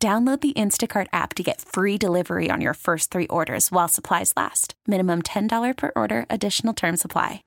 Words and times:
Download 0.00 0.40
the 0.40 0.52
Instacart 0.52 1.08
app 1.12 1.34
to 1.34 1.42
get 1.42 1.60
free 1.60 1.98
delivery 1.98 2.50
on 2.52 2.60
your 2.60 2.74
first 2.74 3.10
three 3.10 3.26
orders 3.26 3.72
while 3.72 3.88
supplies 3.88 4.32
last. 4.36 4.74
Minimum 4.86 5.22
$10 5.22 5.76
per 5.76 5.90
order, 5.96 6.24
additional 6.30 6.72
term 6.72 6.96
supply. 6.96 7.42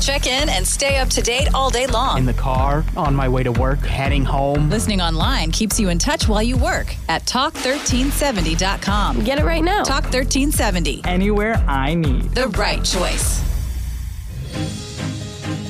Check 0.00 0.26
in 0.26 0.48
and 0.48 0.66
stay 0.66 0.96
up 0.96 1.10
to 1.10 1.20
date 1.20 1.52
all 1.54 1.68
day 1.68 1.86
long. 1.86 2.16
In 2.16 2.24
the 2.24 2.32
car, 2.32 2.82
on 2.96 3.14
my 3.14 3.28
way 3.28 3.42
to 3.42 3.52
work, 3.52 3.80
heading 3.80 4.24
home. 4.24 4.70
Listening 4.70 5.02
online 5.02 5.50
keeps 5.52 5.78
you 5.78 5.90
in 5.90 5.98
touch 5.98 6.26
while 6.26 6.42
you 6.42 6.56
work 6.56 6.96
at 7.10 7.26
talk1370.com. 7.26 9.22
Get 9.22 9.38
it 9.38 9.44
right 9.44 9.62
now. 9.62 9.82
Talk 9.82 10.04
1370. 10.04 11.02
Anywhere 11.04 11.56
I 11.68 11.92
need. 11.92 12.34
The 12.34 12.48
right 12.48 12.82
choice. 12.82 13.42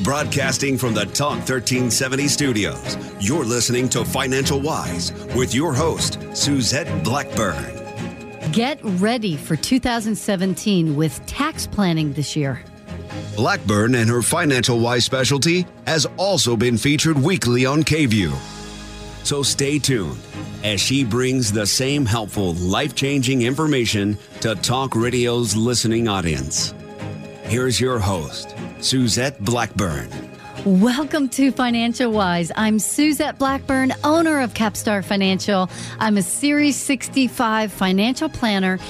Broadcasting 0.02 0.76
from 0.78 0.94
the 0.94 1.04
Talk 1.04 1.36
1370 1.36 2.26
studios, 2.26 2.96
you're 3.20 3.44
listening 3.44 3.88
to 3.90 4.04
Financial 4.04 4.60
Wise 4.60 5.12
with 5.36 5.54
your 5.54 5.72
host, 5.72 6.18
Suzette 6.34 7.04
Blackburn. 7.04 7.64
Get 8.50 8.80
ready 8.82 9.36
for 9.36 9.54
2017 9.54 10.96
with 10.96 11.24
tax 11.26 11.68
planning 11.68 12.12
this 12.14 12.34
year. 12.34 12.64
Blackburn 13.36 13.94
and 13.94 14.10
her 14.10 14.22
Financial 14.22 14.80
Wise 14.80 15.04
specialty 15.04 15.66
has 15.86 16.04
also 16.16 16.56
been 16.56 16.76
featured 16.76 17.16
weekly 17.16 17.64
on 17.64 17.84
KVUE. 17.84 18.34
So 19.24 19.44
stay 19.44 19.78
tuned 19.78 20.18
as 20.64 20.80
she 20.80 21.04
brings 21.04 21.52
the 21.52 21.66
same 21.66 22.04
helpful, 22.04 22.54
life 22.54 22.96
changing 22.96 23.42
information 23.42 24.18
to 24.40 24.56
Talk 24.56 24.96
Radio's 24.96 25.54
listening 25.54 26.08
audience. 26.08 26.74
Here's 27.44 27.80
your 27.80 28.00
host, 28.00 28.56
Suzette 28.82 29.42
Blackburn. 29.44 30.10
Welcome 30.64 31.28
to 31.30 31.52
Financial 31.52 32.10
Wise. 32.10 32.50
I'm 32.56 32.80
Suzette 32.80 33.38
Blackburn, 33.38 33.94
owner 34.02 34.40
of 34.40 34.54
Capstar 34.54 35.04
Financial. 35.04 35.70
I'm 36.00 36.16
a 36.16 36.22
Series 36.22 36.74
65 36.76 37.72
financial 37.72 38.28
planner 38.28 38.80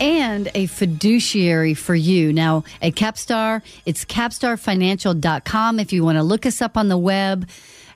and 0.00 0.48
a 0.54 0.66
fiduciary 0.66 1.74
for 1.74 1.96
you. 1.96 2.32
Now, 2.32 2.62
at 2.80 2.92
Capstar, 2.92 3.62
it's 3.84 4.04
capstarfinancial.com 4.04 5.80
if 5.80 5.92
you 5.92 6.04
want 6.04 6.16
to 6.16 6.22
look 6.22 6.46
us 6.46 6.62
up 6.62 6.76
on 6.76 6.88
the 6.88 6.98
web. 6.98 7.48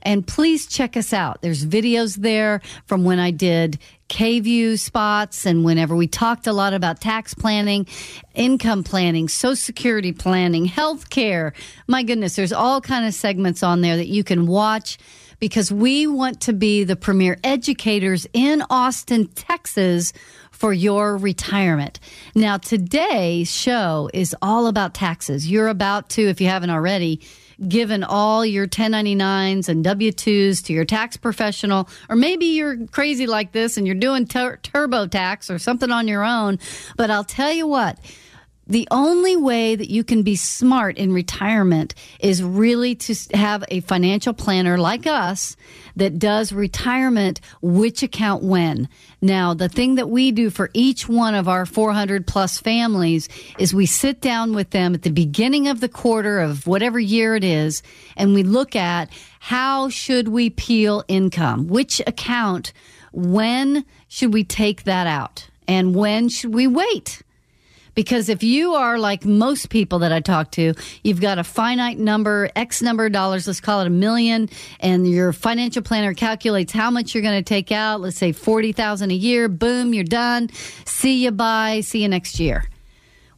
And 0.02 0.26
please 0.26 0.66
check 0.66 0.96
us 0.96 1.12
out. 1.12 1.40
There's 1.40 1.64
videos 1.64 2.16
there 2.16 2.62
from 2.86 3.04
when 3.04 3.20
I 3.20 3.30
did 3.30 3.78
KVUE 4.14 4.78
spots 4.78 5.44
and 5.44 5.64
whenever 5.64 5.96
we 5.96 6.06
talked 6.06 6.46
a 6.46 6.52
lot 6.52 6.72
about 6.72 7.00
tax 7.00 7.34
planning, 7.34 7.84
income 8.32 8.84
planning, 8.84 9.26
social 9.26 9.56
security 9.56 10.12
planning, 10.12 10.66
health 10.66 11.10
care. 11.10 11.52
My 11.88 12.04
goodness, 12.04 12.36
there's 12.36 12.52
all 12.52 12.80
kind 12.80 13.06
of 13.06 13.12
segments 13.12 13.64
on 13.64 13.80
there 13.80 13.96
that 13.96 14.06
you 14.06 14.22
can 14.22 14.46
watch 14.46 14.98
because 15.40 15.72
we 15.72 16.06
want 16.06 16.40
to 16.42 16.52
be 16.52 16.84
the 16.84 16.94
premier 16.94 17.38
educators 17.42 18.24
in 18.32 18.62
Austin, 18.70 19.26
Texas 19.26 20.12
for 20.52 20.72
your 20.72 21.16
retirement. 21.16 21.98
Now, 22.36 22.56
today's 22.56 23.52
show 23.52 24.08
is 24.14 24.34
all 24.40 24.68
about 24.68 24.94
taxes. 24.94 25.50
You're 25.50 25.66
about 25.66 26.08
to, 26.10 26.22
if 26.22 26.40
you 26.40 26.46
haven't 26.46 26.70
already, 26.70 27.20
given 27.68 28.04
all 28.04 28.44
your 28.44 28.66
1099s 28.66 29.68
and 29.68 29.84
W 29.84 30.12
2s 30.12 30.64
to 30.64 30.72
your 30.72 30.84
tax 30.84 31.16
professional, 31.16 31.88
or 32.08 32.16
maybe 32.16 32.46
you're 32.46 32.86
crazy 32.88 33.26
like 33.26 33.52
this 33.52 33.76
and 33.76 33.86
you're 33.86 33.94
doing 33.94 34.26
tur- 34.26 34.58
TurboTax 34.62 35.54
or 35.54 35.58
something 35.58 35.90
on 35.90 36.08
your 36.08 36.24
own. 36.24 36.58
But 36.96 37.10
I'll 37.10 37.24
tell 37.24 37.52
you 37.52 37.66
what, 37.66 37.98
the 38.66 38.88
only 38.90 39.36
way 39.36 39.76
that 39.76 39.90
you 39.90 40.04
can 40.04 40.22
be 40.22 40.36
smart 40.36 40.96
in 40.96 41.12
retirement 41.12 41.94
is 42.18 42.42
really 42.42 42.94
to 42.94 43.14
have 43.36 43.64
a 43.68 43.80
financial 43.80 44.32
planner 44.32 44.78
like 44.78 45.06
us 45.06 45.56
that 45.96 46.18
does 46.18 46.52
retirement 46.52 47.40
which 47.60 48.02
account 48.02 48.42
when. 48.42 48.88
Now, 49.20 49.54
the 49.54 49.68
thing 49.68 49.96
that 49.96 50.08
we 50.08 50.32
do 50.32 50.50
for 50.50 50.70
each 50.72 51.08
one 51.08 51.34
of 51.34 51.48
our 51.48 51.66
400 51.66 52.26
plus 52.26 52.58
families 52.58 53.28
is 53.58 53.74
we 53.74 53.86
sit 53.86 54.20
down 54.20 54.54
with 54.54 54.70
them 54.70 54.94
at 54.94 55.02
the 55.02 55.10
beginning 55.10 55.68
of 55.68 55.80
the 55.80 55.88
quarter 55.88 56.40
of 56.40 56.66
whatever 56.66 56.98
year 56.98 57.34
it 57.36 57.44
is 57.44 57.82
and 58.16 58.34
we 58.34 58.42
look 58.42 58.74
at 58.74 59.10
how 59.40 59.90
should 59.90 60.28
we 60.28 60.48
peel 60.48 61.04
income? 61.06 61.68
Which 61.68 62.00
account? 62.06 62.72
When 63.12 63.84
should 64.08 64.32
we 64.32 64.42
take 64.42 64.84
that 64.84 65.06
out? 65.06 65.48
And 65.68 65.94
when 65.94 66.28
should 66.28 66.54
we 66.54 66.66
wait? 66.66 67.22
Because 67.94 68.28
if 68.28 68.42
you 68.42 68.74
are 68.74 68.98
like 68.98 69.24
most 69.24 69.68
people 69.68 70.00
that 70.00 70.12
I 70.12 70.20
talk 70.20 70.50
to, 70.52 70.74
you've 71.02 71.20
got 71.20 71.38
a 71.38 71.44
finite 71.44 71.98
number, 71.98 72.50
X 72.56 72.82
number 72.82 73.06
of 73.06 73.12
dollars, 73.12 73.46
let's 73.46 73.60
call 73.60 73.80
it 73.80 73.86
a 73.86 73.90
million, 73.90 74.48
and 74.80 75.08
your 75.08 75.32
financial 75.32 75.82
planner 75.82 76.14
calculates 76.14 76.72
how 76.72 76.90
much 76.90 77.14
you're 77.14 77.22
going 77.22 77.42
to 77.42 77.48
take 77.48 77.72
out. 77.72 78.00
Let's 78.00 78.16
say 78.16 78.32
40,000 78.32 79.10
a 79.10 79.14
year. 79.14 79.48
Boom, 79.48 79.94
you're 79.94 80.04
done. 80.04 80.50
See 80.84 81.24
you 81.24 81.30
bye. 81.30 81.80
See 81.80 82.02
you 82.02 82.08
next 82.08 82.40
year. 82.40 82.64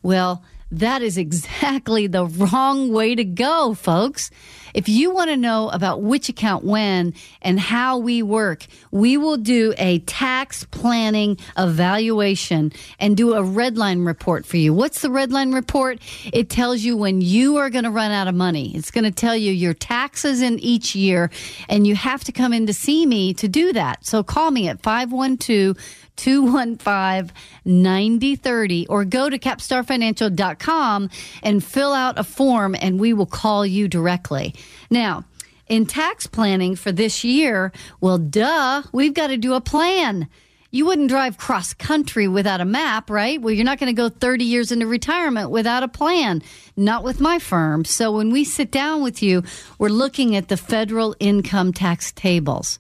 Well, 0.02 0.42
that 0.70 1.02
is 1.02 1.18
exactly 1.26 2.06
the 2.06 2.26
wrong 2.26 2.92
way 2.92 3.14
to 3.14 3.24
go, 3.24 3.74
folks. 3.74 4.30
If 4.76 4.91
you 4.91 5.10
want 5.10 5.31
to 5.31 5.38
know 5.38 5.70
about 5.70 6.03
which 6.03 6.28
account 6.28 6.62
when 6.62 7.14
and 7.41 7.59
how 7.59 7.97
we 7.97 8.22
work, 8.22 8.66
we 8.91 9.16
will 9.16 9.38
do 9.38 9.72
a 9.78 10.00
tax 10.00 10.64
planning 10.64 11.38
evaluation 11.56 12.72
and 13.00 13.16
do 13.16 13.32
a 13.32 13.42
red 13.42 13.78
line 13.78 14.04
report 14.04 14.44
for 14.44 14.59
you. 14.59 14.75
What's 14.75 15.00
the 15.00 15.10
red 15.10 15.32
line 15.32 15.53
report? 15.53 15.98
It 16.31 16.50
tells 16.50 16.82
you 16.82 16.94
when 16.94 17.22
you 17.22 17.56
are 17.56 17.70
going 17.70 17.84
to 17.84 17.91
run 17.91 18.10
out 18.10 18.28
of 18.28 18.34
money. 18.34 18.76
It's 18.76 18.91
going 18.91 19.04
to 19.04 19.10
tell 19.10 19.34
you 19.34 19.50
your 19.50 19.72
taxes 19.72 20.42
in 20.42 20.59
each 20.59 20.94
year, 20.94 21.31
and 21.70 21.86
you 21.86 21.94
have 21.94 22.22
to 22.25 22.32
come 22.32 22.53
in 22.53 22.66
to 22.66 22.75
see 22.75 23.06
me 23.06 23.32
to 23.32 23.48
do 23.48 23.72
that. 23.72 24.04
So 24.04 24.22
call 24.22 24.50
me 24.50 24.69
at 24.69 24.82
512 24.82 25.78
215 26.16 27.32
9030 27.65 28.86
or 28.88 29.04
go 29.04 29.28
to 29.28 29.38
capstarfinancial.com 29.38 31.10
and 31.42 31.65
fill 31.65 31.92
out 31.92 32.19
a 32.19 32.25
form 32.25 32.75
and 32.81 32.98
we 32.98 33.12
will 33.12 33.26
call 33.26 33.66
you 33.66 33.86
directly. 33.88 34.54
Now, 34.91 35.25
in 35.69 35.87
tax 35.87 36.27
planning 36.27 36.77
for 36.77 36.93
this 36.93 37.25
year, 37.25 37.72
well, 38.00 38.19
duh, 38.19 38.82
we've 38.93 39.15
got 39.15 39.28
to 39.28 39.37
do 39.37 39.54
a 39.54 39.60
plan. 39.60 40.28
You 40.71 40.84
wouldn't 40.84 41.09
drive 41.09 41.38
cross 41.38 41.72
country 41.72 42.28
without 42.28 42.60
a 42.60 42.65
map, 42.65 43.09
right? 43.09 43.41
Well, 43.41 43.54
you're 43.54 43.65
not 43.65 43.78
going 43.78 43.94
to 43.94 43.97
go 43.97 44.09
30 44.09 44.44
years 44.44 44.71
into 44.71 44.87
retirement 44.87 45.50
without 45.50 45.82
a 45.82 45.88
plan. 45.88 46.43
Not 46.77 47.03
with 47.03 47.21
my 47.21 47.38
firm. 47.38 47.84
So 47.84 48.12
when 48.12 48.31
we 48.31 48.44
sit 48.44 48.71
down 48.71 49.03
with 49.03 49.22
you, 49.22 49.43
we're 49.78 49.88
looking 49.88 50.37
at 50.37 50.49
the 50.49 50.56
federal 50.56 51.16
income 51.19 51.72
tax 51.72 52.12
tables. 52.12 52.78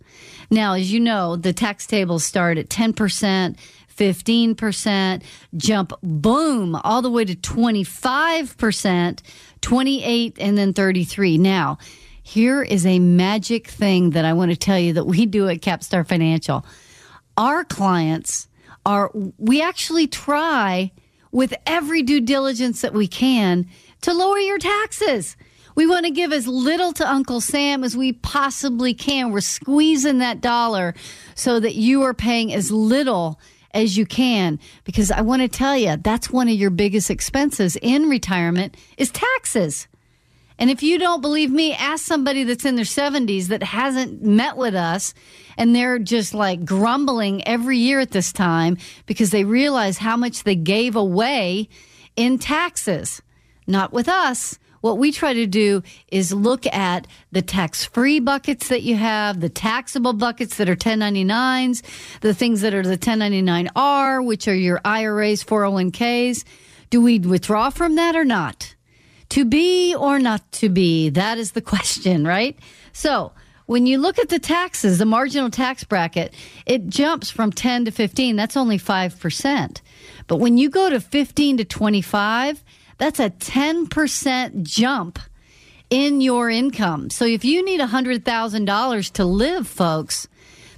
Now, 0.50 0.74
as 0.74 0.92
you 0.92 1.00
know, 1.00 1.36
the 1.36 1.52
tax 1.52 1.86
tables 1.86 2.24
start 2.24 2.58
at 2.58 2.68
10%. 2.68 3.56
15%, 3.96 5.22
jump 5.56 5.92
boom 6.02 6.76
all 6.84 7.00
the 7.00 7.10
way 7.10 7.24
to 7.24 7.34
25%, 7.34 9.22
28 9.66 10.36
and 10.38 10.56
then 10.56 10.72
33. 10.72 11.38
Now, 11.38 11.78
here 12.22 12.62
is 12.62 12.86
a 12.86 13.00
magic 13.00 13.66
thing 13.66 14.10
that 14.10 14.24
I 14.24 14.32
want 14.32 14.52
to 14.52 14.56
tell 14.56 14.78
you 14.78 14.92
that 14.92 15.06
we 15.06 15.26
do 15.26 15.48
at 15.48 15.58
Capstar 15.58 16.06
Financial. 16.06 16.64
Our 17.36 17.64
clients 17.64 18.46
are 18.86 19.10
we 19.38 19.60
actually 19.60 20.06
try 20.06 20.92
with 21.32 21.52
every 21.66 22.04
due 22.04 22.20
diligence 22.20 22.82
that 22.82 22.92
we 22.92 23.08
can 23.08 23.66
to 24.02 24.14
lower 24.14 24.38
your 24.38 24.58
taxes. 24.58 25.36
We 25.74 25.84
want 25.84 26.06
to 26.06 26.12
give 26.12 26.32
as 26.32 26.46
little 26.46 26.92
to 26.92 27.10
Uncle 27.10 27.40
Sam 27.40 27.82
as 27.82 27.96
we 27.96 28.12
possibly 28.12 28.94
can. 28.94 29.32
We're 29.32 29.40
squeezing 29.40 30.18
that 30.18 30.40
dollar 30.40 30.94
so 31.34 31.58
that 31.58 31.74
you 31.74 32.04
are 32.04 32.14
paying 32.14 32.54
as 32.54 32.70
little 32.70 33.40
as 33.72 33.96
you 33.96 34.06
can 34.06 34.58
because 34.84 35.10
I 35.10 35.20
want 35.20 35.42
to 35.42 35.48
tell 35.48 35.76
you 35.76 35.96
that's 35.96 36.30
one 36.30 36.48
of 36.48 36.54
your 36.54 36.70
biggest 36.70 37.10
expenses 37.10 37.76
in 37.80 38.08
retirement 38.08 38.76
is 38.96 39.10
taxes. 39.10 39.88
And 40.58 40.70
if 40.70 40.82
you 40.82 40.98
don't 40.98 41.20
believe 41.20 41.50
me, 41.50 41.74
ask 41.74 42.04
somebody 42.04 42.44
that's 42.44 42.64
in 42.64 42.76
their 42.76 42.84
70s 42.84 43.48
that 43.48 43.62
hasn't 43.62 44.22
met 44.22 44.56
with 44.56 44.74
us 44.74 45.12
and 45.58 45.74
they're 45.74 45.98
just 45.98 46.32
like 46.32 46.64
grumbling 46.64 47.46
every 47.46 47.78
year 47.78 48.00
at 48.00 48.12
this 48.12 48.32
time 48.32 48.78
because 49.04 49.30
they 49.30 49.44
realize 49.44 49.98
how 49.98 50.16
much 50.16 50.44
they 50.44 50.54
gave 50.54 50.96
away 50.96 51.68
in 52.16 52.38
taxes. 52.38 53.20
Not 53.66 53.92
with 53.92 54.08
us. 54.08 54.58
What 54.86 54.98
we 54.98 55.10
try 55.10 55.34
to 55.34 55.46
do 55.48 55.82
is 56.12 56.32
look 56.32 56.64
at 56.68 57.08
the 57.32 57.42
tax 57.42 57.84
free 57.84 58.20
buckets 58.20 58.68
that 58.68 58.84
you 58.84 58.94
have, 58.94 59.40
the 59.40 59.48
taxable 59.48 60.12
buckets 60.12 60.58
that 60.58 60.68
are 60.68 60.76
1099s, 60.76 61.82
the 62.20 62.32
things 62.32 62.60
that 62.60 62.72
are 62.72 62.84
the 62.84 62.96
1099R, 62.96 64.24
which 64.24 64.46
are 64.46 64.54
your 64.54 64.80
IRAs, 64.84 65.42
401ks. 65.42 66.44
Do 66.90 67.00
we 67.00 67.18
withdraw 67.18 67.70
from 67.70 67.96
that 67.96 68.14
or 68.14 68.24
not? 68.24 68.76
To 69.30 69.44
be 69.44 69.92
or 69.92 70.20
not 70.20 70.52
to 70.52 70.68
be? 70.68 71.08
That 71.10 71.36
is 71.36 71.50
the 71.50 71.62
question, 71.62 72.24
right? 72.24 72.56
So, 72.92 73.32
when 73.66 73.86
you 73.86 73.98
look 73.98 74.20
at 74.20 74.28
the 74.28 74.38
taxes, 74.38 74.98
the 74.98 75.04
marginal 75.04 75.50
tax 75.50 75.82
bracket, 75.82 76.32
it 76.64 76.86
jumps 76.86 77.28
from 77.28 77.50
10 77.50 77.86
to 77.86 77.90
15. 77.90 78.36
That's 78.36 78.56
only 78.56 78.78
5%. 78.78 79.80
But 80.28 80.36
when 80.36 80.56
you 80.56 80.70
go 80.70 80.88
to 80.88 81.00
15 81.00 81.56
to 81.56 81.64
25, 81.64 82.62
that's 82.98 83.20
a 83.20 83.30
10% 83.30 84.62
jump 84.62 85.18
in 85.90 86.20
your 86.20 86.50
income. 86.50 87.10
So 87.10 87.24
if 87.24 87.44
you 87.44 87.64
need 87.64 87.80
$100,000 87.80 89.12
to 89.12 89.24
live, 89.24 89.68
folks, 89.68 90.28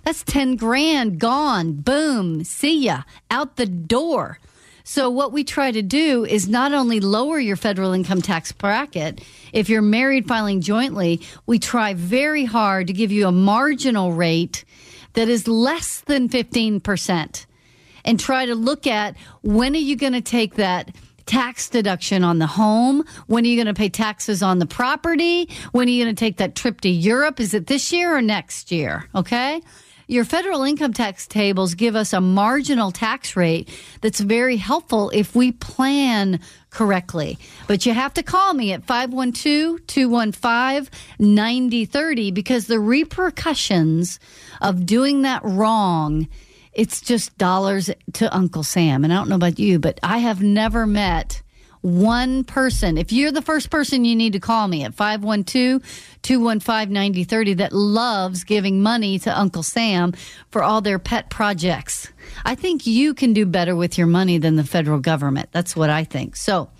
that's 0.05 0.23
10 0.25 0.57
grand 0.57 1.19
gone. 1.19 1.75
Boom. 1.75 2.45
See 2.45 2.85
ya. 2.85 3.03
Out 3.31 3.57
the 3.57 3.67
door. 3.67 4.39
So 4.85 5.11
what 5.11 5.33
we 5.33 5.45
try 5.45 5.71
to 5.71 5.83
do 5.83 6.25
is 6.25 6.49
not 6.49 6.73
only 6.73 6.99
lower 6.99 7.39
your 7.39 7.57
federal 7.57 7.93
income 7.93 8.23
tax 8.23 8.53
bracket, 8.53 9.21
if 9.53 9.69
you're 9.69 9.83
married 9.83 10.27
filing 10.27 10.63
jointly, 10.63 11.21
we 11.45 11.59
try 11.59 11.93
very 11.93 12.47
hard 12.47 12.87
to 12.87 12.95
give 12.95 13.13
you 13.13 13.27
a 13.27 13.33
marginal 13.33 14.13
rate 14.13 14.65
that 15.13 15.29
is 15.29 15.47
less 15.47 16.01
than 16.01 16.31
15% 16.31 17.45
and 18.05 18.19
try 18.19 18.47
to 18.47 18.55
look 18.55 18.87
at 18.87 19.15
when 19.43 19.75
are 19.75 19.79
you 19.79 19.95
going 19.95 20.15
to 20.15 20.23
take 20.23 20.55
that 20.55 20.91
tax 21.29 21.69
deduction 21.69 22.25
on 22.25 22.41
the 22.41 22.47
home? 22.49 23.05
When 23.27 23.45
are 23.45 23.47
you 23.47 23.57
going 23.57 23.73
to 23.73 23.79
pay 23.79 23.91
taxes 23.91 24.43
on 24.43 24.59
the 24.59 24.67
property? 24.67 25.49
When 25.71 25.87
are 25.87 25.91
you 25.91 26.05
going 26.05 26.17
to 26.17 26.19
take 26.19 26.39
that 26.39 26.57
trip 26.57 26.81
to 26.81 26.89
Europe? 26.89 27.39
Is 27.39 27.55
it 27.55 27.69
this 27.69 27.93
year 27.93 28.17
or 28.17 28.23
next 28.23 28.73
year? 28.73 29.09
Okay. 29.15 29.61
Your 30.11 30.25
federal 30.25 30.63
income 30.63 30.95
tax 30.95 31.27
tables 31.27 31.75
give 31.75 31.95
us 31.95 32.15
a 32.15 32.21
marginal 32.23 32.91
tax 32.91 33.37
rate 33.37 33.69
that's 34.01 34.21
very 34.21 34.57
helpful 34.57 35.11
if 35.11 35.37
we 35.37 35.53
plan 35.53 36.41
correctly. 36.71 37.39
But 37.67 37.85
you 37.85 37.93
have 37.93 38.15
to 38.15 38.23
call 38.23 38.55
me 38.55 38.73
at 38.73 38.85
512 38.85 39.87
215 39.87 40.89
9030 41.19 42.31
because 42.31 42.69
the 42.69 42.81
repercussions 42.81 44.19
of 44.63 44.87
doing 44.87 45.23
that 45.23 45.43
wrong 45.45 46.27
it's 46.79 47.01
just 47.01 47.37
dollars 47.37 47.91
to 48.13 48.35
Uncle 48.35 48.63
Sam. 48.63 49.03
And 49.03 49.13
I 49.13 49.17
don't 49.17 49.29
know 49.29 49.35
about 49.35 49.59
you, 49.59 49.81
but 49.81 49.99
I 50.01 50.19
have 50.19 50.41
never 50.41 50.87
met 50.87 51.43
one 51.81 52.45
person. 52.45 52.97
If 52.97 53.11
you're 53.11 53.33
the 53.33 53.43
first 53.43 53.69
person, 53.69 54.05
you 54.05 54.15
need 54.15 54.35
to 54.35 54.41
call 54.41 54.69
me 54.69 54.85
at 54.85 54.95
512 54.95 55.83
215 56.23 56.93
9030 56.93 57.55
that 57.55 57.73
loves 57.73 58.45
giving 58.45 58.81
money 58.81 59.19
to 59.19 59.37
Uncle 59.37 59.65
Sam 59.65 60.13
for 60.51 60.63
all 60.63 60.81
their 60.81 61.01
pet 61.01 61.31
projects. 61.31 62.13
I 62.45 62.55
think 62.55 62.87
you 62.87 63.13
can 63.13 63.33
do 63.33 63.45
better 63.45 63.75
with 63.75 63.99
your 63.99 64.07
money 64.07 64.39
than 64.39 64.55
the 64.55 64.65
federal 64.65 65.01
government. 65.01 65.49
That's 65.51 65.75
what 65.75 65.91
I 65.91 66.05
think. 66.05 66.37
So 66.37 66.71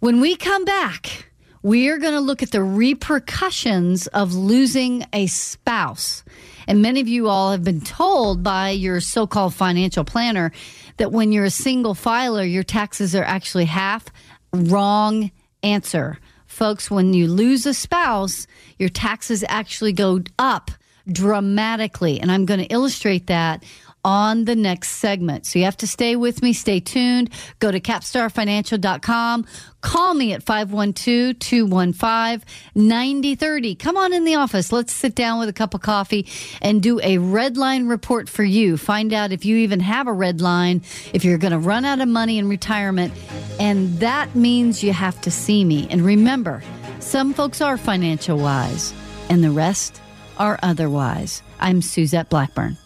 when 0.00 0.20
we 0.20 0.36
come 0.36 0.66
back, 0.66 1.30
we 1.62 1.88
are 1.88 1.98
going 1.98 2.14
to 2.14 2.20
look 2.20 2.42
at 2.42 2.52
the 2.52 2.62
repercussions 2.62 4.08
of 4.08 4.34
losing 4.34 5.06
a 5.14 5.26
spouse. 5.26 6.22
And 6.70 6.82
many 6.82 7.00
of 7.00 7.08
you 7.08 7.26
all 7.26 7.50
have 7.50 7.64
been 7.64 7.80
told 7.80 8.44
by 8.44 8.70
your 8.70 9.00
so 9.00 9.26
called 9.26 9.54
financial 9.54 10.04
planner 10.04 10.52
that 10.98 11.10
when 11.10 11.32
you're 11.32 11.46
a 11.46 11.50
single 11.50 11.94
filer, 11.94 12.44
your 12.44 12.62
taxes 12.62 13.16
are 13.16 13.24
actually 13.24 13.64
half. 13.64 14.06
Wrong 14.52 15.32
answer. 15.64 16.20
Folks, 16.46 16.88
when 16.88 17.12
you 17.12 17.26
lose 17.26 17.66
a 17.66 17.74
spouse, 17.74 18.46
your 18.78 18.88
taxes 18.88 19.44
actually 19.48 19.92
go 19.92 20.20
up 20.38 20.70
dramatically. 21.10 22.20
And 22.20 22.30
I'm 22.30 22.46
going 22.46 22.60
to 22.60 22.66
illustrate 22.66 23.26
that 23.26 23.64
on 24.04 24.44
the 24.44 24.56
next 24.56 24.90
segment. 24.92 25.46
So 25.46 25.58
you 25.58 25.64
have 25.64 25.76
to 25.78 25.86
stay 25.86 26.16
with 26.16 26.42
me, 26.42 26.52
stay 26.52 26.80
tuned. 26.80 27.30
Go 27.58 27.70
to 27.70 27.80
capstarfinancial.com. 27.80 29.46
Call 29.82 30.14
me 30.14 30.32
at 30.32 30.42
512 30.42 31.38
215 31.38 32.46
9030. 32.74 33.74
Come 33.76 33.96
on 33.96 34.12
in 34.12 34.24
the 34.24 34.34
office. 34.34 34.72
Let's 34.72 34.92
sit 34.92 35.14
down 35.14 35.38
with 35.38 35.48
a 35.48 35.52
cup 35.52 35.74
of 35.74 35.80
coffee 35.80 36.26
and 36.60 36.82
do 36.82 37.00
a 37.02 37.18
red 37.18 37.56
line 37.56 37.88
report 37.88 38.28
for 38.28 38.44
you. 38.44 38.76
Find 38.76 39.12
out 39.12 39.32
if 39.32 39.44
you 39.44 39.56
even 39.58 39.80
have 39.80 40.06
a 40.06 40.12
red 40.12 40.40
line, 40.40 40.82
if 41.12 41.24
you're 41.24 41.38
going 41.38 41.52
to 41.52 41.58
run 41.58 41.84
out 41.84 42.00
of 42.00 42.08
money 42.08 42.38
in 42.38 42.48
retirement. 42.48 43.12
And 43.58 43.98
that 44.00 44.34
means 44.34 44.82
you 44.82 44.92
have 44.92 45.20
to 45.22 45.30
see 45.30 45.64
me. 45.64 45.86
And 45.90 46.02
remember, 46.02 46.62
some 47.00 47.32
folks 47.32 47.60
are 47.60 47.76
financial 47.76 48.38
wise, 48.38 48.92
and 49.30 49.42
the 49.42 49.50
rest 49.50 50.00
are 50.38 50.58
otherwise. 50.62 51.42
I'm 51.58 51.82
Suzette 51.82 52.28
Blackburn. 52.28 52.76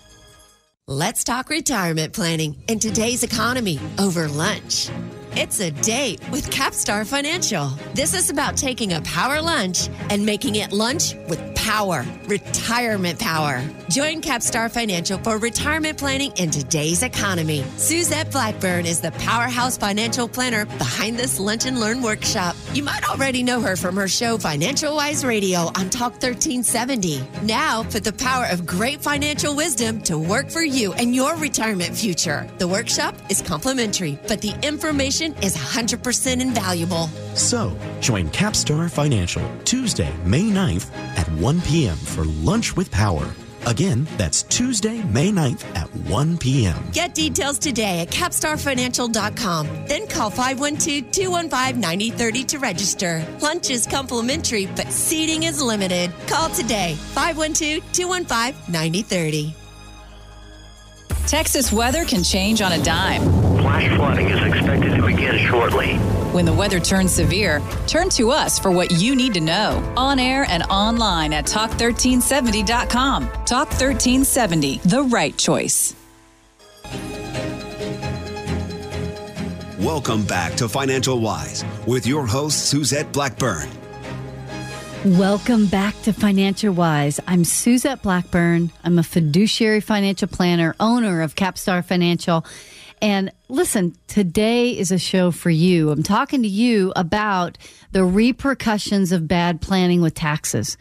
Let's 0.86 1.24
talk 1.24 1.48
retirement 1.48 2.12
planning 2.12 2.62
in 2.68 2.78
today's 2.78 3.22
economy 3.22 3.80
over 3.98 4.28
lunch. 4.28 4.90
It's 5.32 5.58
a 5.60 5.70
date 5.70 6.20
with 6.30 6.50
Capstar 6.50 7.06
Financial. 7.06 7.70
This 7.94 8.12
is 8.12 8.28
about 8.28 8.54
taking 8.54 8.92
a 8.92 9.00
power 9.00 9.40
lunch 9.40 9.88
and 10.10 10.26
making 10.26 10.56
it 10.56 10.72
lunch 10.72 11.14
with 11.26 11.53
power, 11.64 12.04
retirement 12.26 13.18
power. 13.18 13.62
Join 13.88 14.20
Capstar 14.20 14.70
Financial 14.70 15.18
for 15.18 15.38
retirement 15.38 15.96
planning 15.96 16.30
in 16.36 16.50
today's 16.50 17.02
economy. 17.02 17.64
Suzette 17.78 18.30
Blackburn 18.30 18.84
is 18.84 19.00
the 19.00 19.12
powerhouse 19.12 19.78
financial 19.78 20.28
planner 20.28 20.66
behind 20.66 21.16
this 21.16 21.40
Lunch 21.40 21.64
and 21.64 21.80
Learn 21.80 22.02
workshop. 22.02 22.54
You 22.74 22.82
might 22.82 23.08
already 23.08 23.42
know 23.42 23.62
her 23.62 23.76
from 23.76 23.96
her 23.96 24.08
show 24.08 24.36
Financial 24.36 24.94
Wise 24.94 25.24
Radio 25.24 25.60
on 25.74 25.88
Talk 25.88 26.12
1370. 26.12 27.22
Now 27.44 27.82
put 27.84 28.04
the 28.04 28.12
power 28.12 28.44
of 28.50 28.66
great 28.66 29.00
financial 29.00 29.56
wisdom 29.56 30.02
to 30.02 30.18
work 30.18 30.50
for 30.50 30.62
you 30.62 30.92
and 30.92 31.14
your 31.14 31.34
retirement 31.36 31.96
future. 31.96 32.46
The 32.58 32.68
workshop 32.68 33.14
is 33.30 33.40
complimentary, 33.40 34.18
but 34.28 34.42
the 34.42 34.54
information 34.62 35.34
is 35.42 35.56
100% 35.56 36.42
invaluable. 36.42 37.08
So, 37.34 37.74
join 38.00 38.28
Capstar 38.28 38.90
Financial 38.90 39.42
Tuesday, 39.64 40.12
May 40.24 40.42
9th 40.42 40.94
at 41.16 41.26
1 41.32 41.53
p.m. 41.62 41.96
for 41.96 42.24
Lunch 42.24 42.76
with 42.76 42.90
Power. 42.90 43.26
Again, 43.66 44.06
that's 44.16 44.42
Tuesday, 44.44 45.02
May 45.04 45.30
9th 45.30 45.64
at 45.76 45.88
1 46.08 46.38
p.m. 46.38 46.76
Get 46.92 47.14
details 47.14 47.58
today 47.58 48.00
at 48.00 48.08
capstarfinancial.com. 48.08 49.68
Then 49.86 50.06
call 50.06 50.30
512 50.30 51.10
215 51.10 51.80
9030 51.80 52.44
to 52.44 52.58
register. 52.58 53.26
Lunch 53.40 53.70
is 53.70 53.86
complimentary, 53.86 54.66
but 54.66 54.92
seating 54.92 55.44
is 55.44 55.62
limited. 55.62 56.12
Call 56.26 56.50
today 56.50 56.94
512 57.14 57.82
215 57.92 58.72
9030. 58.72 59.54
Texas 61.26 61.72
weather 61.72 62.04
can 62.04 62.22
change 62.22 62.60
on 62.60 62.72
a 62.72 62.82
dime. 62.84 63.22
Flash 63.58 63.96
flooding 63.96 64.28
is 64.28 64.42
expected 64.54 64.94
to 64.94 65.06
begin 65.06 65.38
shortly. 65.38 65.98
When 66.34 66.44
the 66.44 66.52
weather 66.52 66.80
turns 66.80 67.12
severe, 67.12 67.62
turn 67.86 68.08
to 68.08 68.32
us 68.32 68.58
for 68.58 68.72
what 68.72 68.90
you 68.90 69.14
need 69.14 69.34
to 69.34 69.40
know. 69.40 69.80
On 69.96 70.18
air 70.18 70.44
and 70.48 70.64
online 70.64 71.32
at 71.32 71.44
talk1370.com. 71.44 73.22
Talk 73.44 73.68
1370, 73.68 74.78
the 74.78 75.04
right 75.04 75.38
choice. 75.38 75.94
Welcome 79.78 80.24
back 80.24 80.56
to 80.56 80.68
Financial 80.68 81.20
Wise 81.20 81.64
with 81.86 82.04
your 82.04 82.26
host, 82.26 82.68
Suzette 82.68 83.12
Blackburn. 83.12 83.68
Welcome 85.04 85.66
back 85.66 85.94
to 86.02 86.12
Financial 86.12 86.74
Wise. 86.74 87.20
I'm 87.28 87.44
Suzette 87.44 88.02
Blackburn. 88.02 88.72
I'm 88.82 88.98
a 88.98 89.04
fiduciary 89.04 89.80
financial 89.80 90.26
planner, 90.26 90.74
owner 90.80 91.22
of 91.22 91.36
Capstar 91.36 91.84
Financial. 91.84 92.44
And 93.04 93.30
listen, 93.50 93.94
today 94.06 94.70
is 94.70 94.90
a 94.90 94.98
show 94.98 95.30
for 95.30 95.50
you. 95.50 95.90
I'm 95.90 96.02
talking 96.02 96.40
to 96.40 96.48
you 96.48 96.90
about 96.96 97.58
the 97.92 98.02
repercussions 98.02 99.12
of 99.12 99.28
bad 99.28 99.60
planning 99.60 100.00
with 100.00 100.14
taxes. 100.14 100.78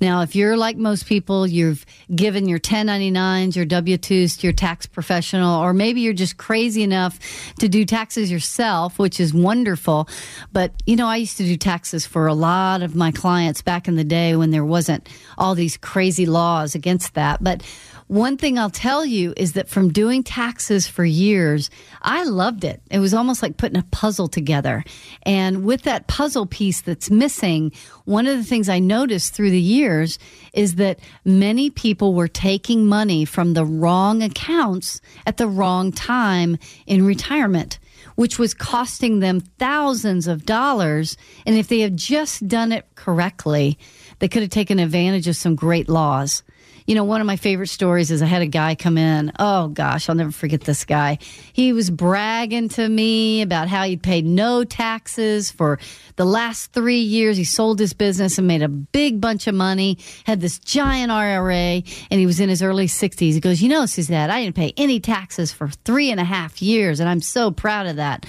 Now, 0.00 0.22
if 0.22 0.34
you're 0.34 0.56
like 0.56 0.78
most 0.78 1.04
people, 1.04 1.46
you've 1.46 1.84
given 2.14 2.48
your 2.48 2.58
1099s, 2.58 3.56
your 3.56 3.66
W 3.66 3.98
2s 3.98 4.38
to 4.38 4.46
your 4.46 4.54
tax 4.54 4.86
professional, 4.86 5.60
or 5.60 5.74
maybe 5.74 6.00
you're 6.00 6.14
just 6.14 6.38
crazy 6.38 6.82
enough 6.82 7.18
to 7.58 7.68
do 7.68 7.84
taxes 7.84 8.32
yourself, 8.32 8.98
which 8.98 9.20
is 9.20 9.34
wonderful. 9.34 10.08
But, 10.54 10.72
you 10.86 10.96
know, 10.96 11.06
I 11.06 11.16
used 11.16 11.36
to 11.36 11.44
do 11.44 11.58
taxes 11.58 12.06
for 12.06 12.26
a 12.26 12.32
lot 12.32 12.80
of 12.80 12.94
my 12.94 13.12
clients 13.12 13.60
back 13.60 13.86
in 13.86 13.96
the 13.96 14.02
day 14.02 14.34
when 14.34 14.50
there 14.50 14.64
wasn't 14.64 15.10
all 15.36 15.54
these 15.54 15.76
crazy 15.76 16.24
laws 16.24 16.74
against 16.74 17.12
that. 17.12 17.44
But 17.44 17.62
one 18.08 18.36
thing 18.36 18.58
I'll 18.58 18.70
tell 18.70 19.04
you 19.04 19.34
is 19.36 19.54
that 19.54 19.68
from 19.68 19.92
doing 19.92 20.22
taxes 20.22 20.86
for 20.86 21.04
years, 21.04 21.70
I 22.02 22.22
loved 22.24 22.62
it. 22.62 22.80
It 22.90 23.00
was 23.00 23.12
almost 23.12 23.42
like 23.42 23.56
putting 23.56 23.78
a 23.78 23.86
puzzle 23.90 24.28
together. 24.28 24.84
And 25.24 25.64
with 25.64 25.82
that 25.82 26.06
puzzle 26.06 26.46
piece 26.46 26.80
that's 26.82 27.10
missing, 27.10 27.72
one 28.04 28.26
of 28.26 28.36
the 28.36 28.44
things 28.44 28.68
I 28.68 28.78
noticed 28.78 29.34
through 29.34 29.50
the 29.50 29.60
years 29.60 30.18
is 30.52 30.76
that 30.76 31.00
many 31.24 31.68
people 31.68 32.14
were 32.14 32.28
taking 32.28 32.86
money 32.86 33.24
from 33.24 33.54
the 33.54 33.64
wrong 33.64 34.22
accounts 34.22 35.00
at 35.26 35.36
the 35.36 35.48
wrong 35.48 35.90
time 35.90 36.58
in 36.86 37.04
retirement. 37.04 37.78
which 38.16 38.38
was 38.38 38.54
costing 38.54 39.20
them 39.20 39.40
thousands 39.58 40.26
of 40.26 40.46
dollars. 40.46 41.16
And 41.44 41.56
if 41.56 41.68
they 41.68 41.80
had 41.80 41.96
just 41.96 42.48
done 42.48 42.72
it 42.72 42.86
correctly, 42.94 43.78
they 44.18 44.28
could 44.28 44.42
have 44.42 44.50
taken 44.50 44.78
advantage 44.78 45.28
of 45.28 45.36
some 45.36 45.54
great 45.54 45.88
laws. 45.88 46.42
You 46.86 46.94
know, 46.94 47.02
one 47.02 47.20
of 47.20 47.26
my 47.26 47.34
favorite 47.34 47.66
stories 47.66 48.12
is 48.12 48.22
I 48.22 48.26
had 48.26 48.42
a 48.42 48.46
guy 48.46 48.76
come 48.76 48.96
in. 48.96 49.32
Oh 49.40 49.66
gosh, 49.66 50.08
I'll 50.08 50.14
never 50.14 50.30
forget 50.30 50.60
this 50.60 50.84
guy. 50.84 51.18
He 51.52 51.72
was 51.72 51.90
bragging 51.90 52.68
to 52.70 52.88
me 52.88 53.42
about 53.42 53.66
how 53.66 53.82
he'd 53.82 54.04
paid 54.04 54.24
no 54.24 54.62
taxes 54.62 55.50
for 55.50 55.80
the 56.14 56.24
last 56.24 56.72
three 56.72 57.00
years. 57.00 57.36
He 57.36 57.42
sold 57.42 57.80
his 57.80 57.92
business 57.92 58.38
and 58.38 58.46
made 58.46 58.62
a 58.62 58.68
big 58.68 59.20
bunch 59.20 59.48
of 59.48 59.56
money, 59.56 59.98
had 60.24 60.40
this 60.40 60.60
giant 60.60 61.10
IRA, 61.10 61.82
and 62.10 62.20
he 62.20 62.26
was 62.26 62.38
in 62.38 62.48
his 62.48 62.62
early 62.62 62.86
60s. 62.86 63.32
He 63.32 63.40
goes, 63.40 63.60
You 63.60 63.68
know, 63.68 63.86
Suzette, 63.86 64.30
I 64.30 64.44
didn't 64.44 64.54
pay 64.54 64.72
any 64.76 65.00
taxes 65.00 65.52
for 65.52 65.68
three 65.68 66.12
and 66.12 66.20
a 66.20 66.24
half 66.24 66.62
years, 66.62 67.00
and 67.00 67.08
I'm 67.08 67.20
so 67.20 67.50
proud 67.50 67.86
of 67.86 67.96
that. 67.96 68.26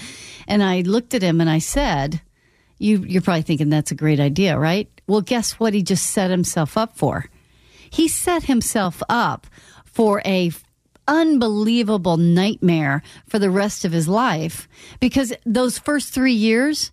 And 0.48 0.64
I 0.64 0.80
looked 0.80 1.14
at 1.14 1.22
him 1.22 1.40
and 1.40 1.48
I 1.48 1.60
said, 1.60 2.20
you, 2.78 3.04
You're 3.06 3.22
probably 3.22 3.42
thinking 3.42 3.70
that's 3.70 3.92
a 3.92 3.94
great 3.96 4.18
idea, 4.18 4.58
right? 4.58 4.88
Well, 5.06 5.20
guess 5.20 5.52
what 5.60 5.74
he 5.74 5.82
just 5.82 6.08
set 6.08 6.32
himself 6.32 6.76
up 6.76 6.96
for? 6.96 7.26
He 7.90 8.08
set 8.08 8.44
himself 8.44 9.02
up 9.08 9.46
for 9.84 10.22
a 10.24 10.50
unbelievable 11.06 12.16
nightmare 12.16 13.02
for 13.26 13.38
the 13.38 13.50
rest 13.50 13.84
of 13.84 13.92
his 13.92 14.08
life 14.08 14.68
because 15.00 15.32
those 15.46 15.78
first 15.78 16.12
3 16.12 16.32
years 16.32 16.92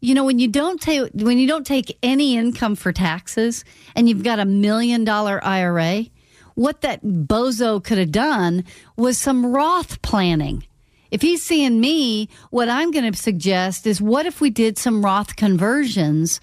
you 0.00 0.14
know 0.14 0.24
when 0.24 0.38
you 0.38 0.48
don't 0.48 0.80
take 0.80 1.10
when 1.12 1.38
you 1.38 1.46
don't 1.46 1.66
take 1.66 1.98
any 2.02 2.38
income 2.38 2.74
for 2.74 2.90
taxes 2.90 3.64
and 3.94 4.08
you've 4.08 4.22
got 4.22 4.38
a 4.38 4.46
million 4.46 5.04
dollar 5.04 5.44
IRA 5.44 6.06
what 6.60 6.82
that 6.82 7.02
bozo 7.02 7.82
could 7.82 7.96
have 7.96 8.12
done 8.12 8.64
was 8.94 9.16
some 9.16 9.46
Roth 9.46 10.02
planning. 10.02 10.66
If 11.10 11.22
he's 11.22 11.42
seeing 11.42 11.80
me 11.80 12.28
what 12.50 12.68
I'm 12.68 12.90
going 12.90 13.10
to 13.10 13.18
suggest 13.18 13.86
is 13.86 14.00
what 14.00 14.26
if 14.26 14.42
we 14.42 14.50
did 14.50 14.76
some 14.76 15.02
Roth 15.02 15.36
conversions 15.36 16.38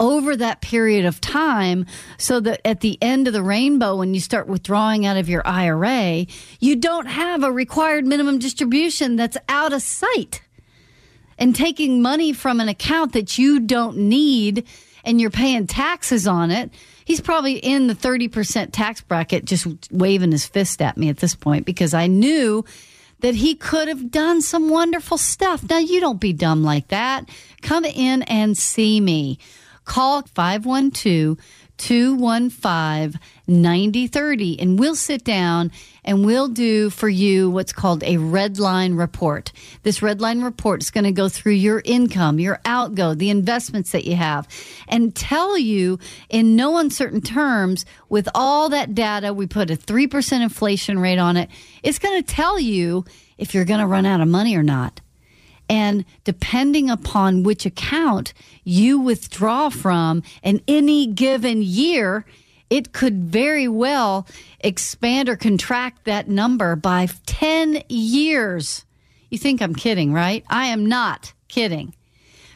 over 0.00 0.34
that 0.34 0.62
period 0.62 1.04
of 1.04 1.20
time 1.20 1.86
so 2.18 2.40
that 2.40 2.60
at 2.66 2.80
the 2.80 2.98
end 3.00 3.28
of 3.28 3.34
the 3.34 3.42
rainbow, 3.42 3.96
when 3.96 4.14
you 4.14 4.20
start 4.20 4.48
withdrawing 4.48 5.06
out 5.06 5.18
of 5.18 5.28
your 5.28 5.46
IRA, 5.46 6.26
you 6.58 6.74
don't 6.74 7.06
have 7.06 7.44
a 7.44 7.52
required 7.52 8.06
minimum 8.06 8.38
distribution 8.38 9.16
that's 9.16 9.36
out 9.48 9.72
of 9.72 9.82
sight. 9.82 10.42
And 11.38 11.54
taking 11.54 12.02
money 12.02 12.32
from 12.32 12.60
an 12.60 12.68
account 12.68 13.12
that 13.12 13.38
you 13.38 13.60
don't 13.60 13.96
need 13.96 14.66
and 15.04 15.20
you're 15.20 15.30
paying 15.30 15.66
taxes 15.66 16.26
on 16.26 16.50
it, 16.50 16.70
he's 17.04 17.20
probably 17.20 17.54
in 17.54 17.86
the 17.86 17.94
30% 17.94 18.70
tax 18.72 19.00
bracket, 19.00 19.44
just 19.44 19.66
waving 19.90 20.32
his 20.32 20.46
fist 20.46 20.82
at 20.82 20.96
me 20.96 21.08
at 21.08 21.18
this 21.18 21.34
point 21.34 21.64
because 21.64 21.94
I 21.94 22.06
knew 22.06 22.64
that 23.20 23.34
he 23.34 23.54
could 23.54 23.88
have 23.88 24.10
done 24.10 24.40
some 24.40 24.70
wonderful 24.70 25.18
stuff. 25.18 25.68
Now, 25.68 25.78
you 25.78 26.00
don't 26.00 26.20
be 26.20 26.32
dumb 26.32 26.62
like 26.62 26.88
that. 26.88 27.28
Come 27.62 27.84
in 27.84 28.22
and 28.22 28.56
see 28.56 29.00
me. 29.00 29.38
Call 29.90 30.22
512 30.22 31.36
215 31.78 33.20
9030 33.48 34.60
and 34.60 34.78
we'll 34.78 34.94
sit 34.94 35.24
down 35.24 35.72
and 36.04 36.24
we'll 36.24 36.46
do 36.46 36.90
for 36.90 37.08
you 37.08 37.50
what's 37.50 37.72
called 37.72 38.04
a 38.04 38.16
red 38.18 38.60
line 38.60 38.94
report. 38.94 39.50
This 39.82 40.00
red 40.00 40.20
line 40.20 40.42
report 40.42 40.80
is 40.80 40.92
going 40.92 41.06
to 41.06 41.10
go 41.10 41.28
through 41.28 41.54
your 41.54 41.82
income, 41.84 42.38
your 42.38 42.60
outgo, 42.64 43.14
the 43.14 43.30
investments 43.30 43.90
that 43.90 44.04
you 44.04 44.14
have, 44.14 44.46
and 44.86 45.12
tell 45.12 45.58
you 45.58 45.98
in 46.28 46.54
no 46.54 46.78
uncertain 46.78 47.20
terms 47.20 47.84
with 48.08 48.28
all 48.32 48.68
that 48.68 48.94
data. 48.94 49.34
We 49.34 49.48
put 49.48 49.72
a 49.72 49.76
3% 49.76 50.40
inflation 50.40 51.00
rate 51.00 51.18
on 51.18 51.36
it. 51.36 51.50
It's 51.82 51.98
going 51.98 52.22
to 52.22 52.32
tell 52.32 52.60
you 52.60 53.06
if 53.38 53.54
you're 53.54 53.64
going 53.64 53.80
to 53.80 53.88
run 53.88 54.06
out 54.06 54.20
of 54.20 54.28
money 54.28 54.54
or 54.54 54.62
not. 54.62 55.00
And 55.70 56.04
depending 56.24 56.90
upon 56.90 57.44
which 57.44 57.64
account 57.64 58.34
you 58.64 58.98
withdraw 58.98 59.68
from 59.68 60.24
in 60.42 60.60
any 60.66 61.06
given 61.06 61.62
year, 61.62 62.26
it 62.70 62.92
could 62.92 63.22
very 63.22 63.68
well 63.68 64.26
expand 64.58 65.28
or 65.28 65.36
contract 65.36 66.06
that 66.06 66.28
number 66.28 66.74
by 66.74 67.06
10 67.24 67.84
years. 67.88 68.84
You 69.30 69.38
think 69.38 69.62
I'm 69.62 69.76
kidding, 69.76 70.12
right? 70.12 70.44
I 70.50 70.66
am 70.66 70.86
not 70.86 71.34
kidding 71.46 71.94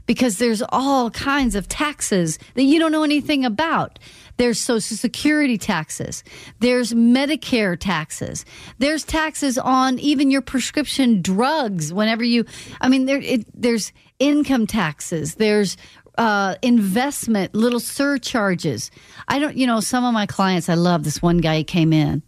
because 0.06 0.38
there's 0.38 0.62
all 0.70 1.08
kinds 1.10 1.54
of 1.54 1.68
taxes 1.68 2.36
that 2.54 2.64
you 2.64 2.80
don't 2.80 2.90
know 2.92 3.04
anything 3.04 3.44
about. 3.44 4.00
There's 4.36 4.60
Social 4.60 4.96
Security 4.96 5.58
taxes. 5.58 6.24
There's 6.60 6.92
Medicare 6.92 7.78
taxes. 7.78 8.44
There's 8.78 9.04
taxes 9.04 9.58
on 9.58 9.98
even 9.98 10.30
your 10.30 10.42
prescription 10.42 11.22
drugs. 11.22 11.92
Whenever 11.92 12.24
you, 12.24 12.44
I 12.80 12.88
mean, 12.88 13.06
there, 13.06 13.20
it, 13.20 13.46
there's 13.54 13.92
income 14.18 14.66
taxes. 14.66 15.36
There's 15.36 15.76
uh, 16.18 16.54
investment, 16.62 17.54
little 17.54 17.80
surcharges. 17.80 18.90
I 19.28 19.38
don't, 19.38 19.56
you 19.56 19.66
know, 19.66 19.80
some 19.80 20.04
of 20.04 20.14
my 20.14 20.26
clients, 20.26 20.68
I 20.68 20.74
love 20.74 21.04
this 21.04 21.20
one 21.20 21.38
guy, 21.38 21.58
he 21.58 21.64
came 21.64 21.92
in 21.92 22.22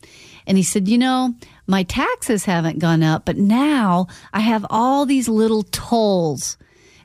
and 0.47 0.57
he 0.57 0.63
said, 0.63 0.89
you 0.89 0.99
know, 0.99 1.35
my 1.67 1.83
taxes 1.83 2.45
haven't 2.45 2.79
gone 2.79 3.03
up, 3.03 3.25
but 3.25 3.37
now 3.37 4.07
I 4.33 4.41
have 4.41 4.65
all 4.71 5.07
these 5.07 5.29
little 5.29 5.63
tolls 5.65 6.57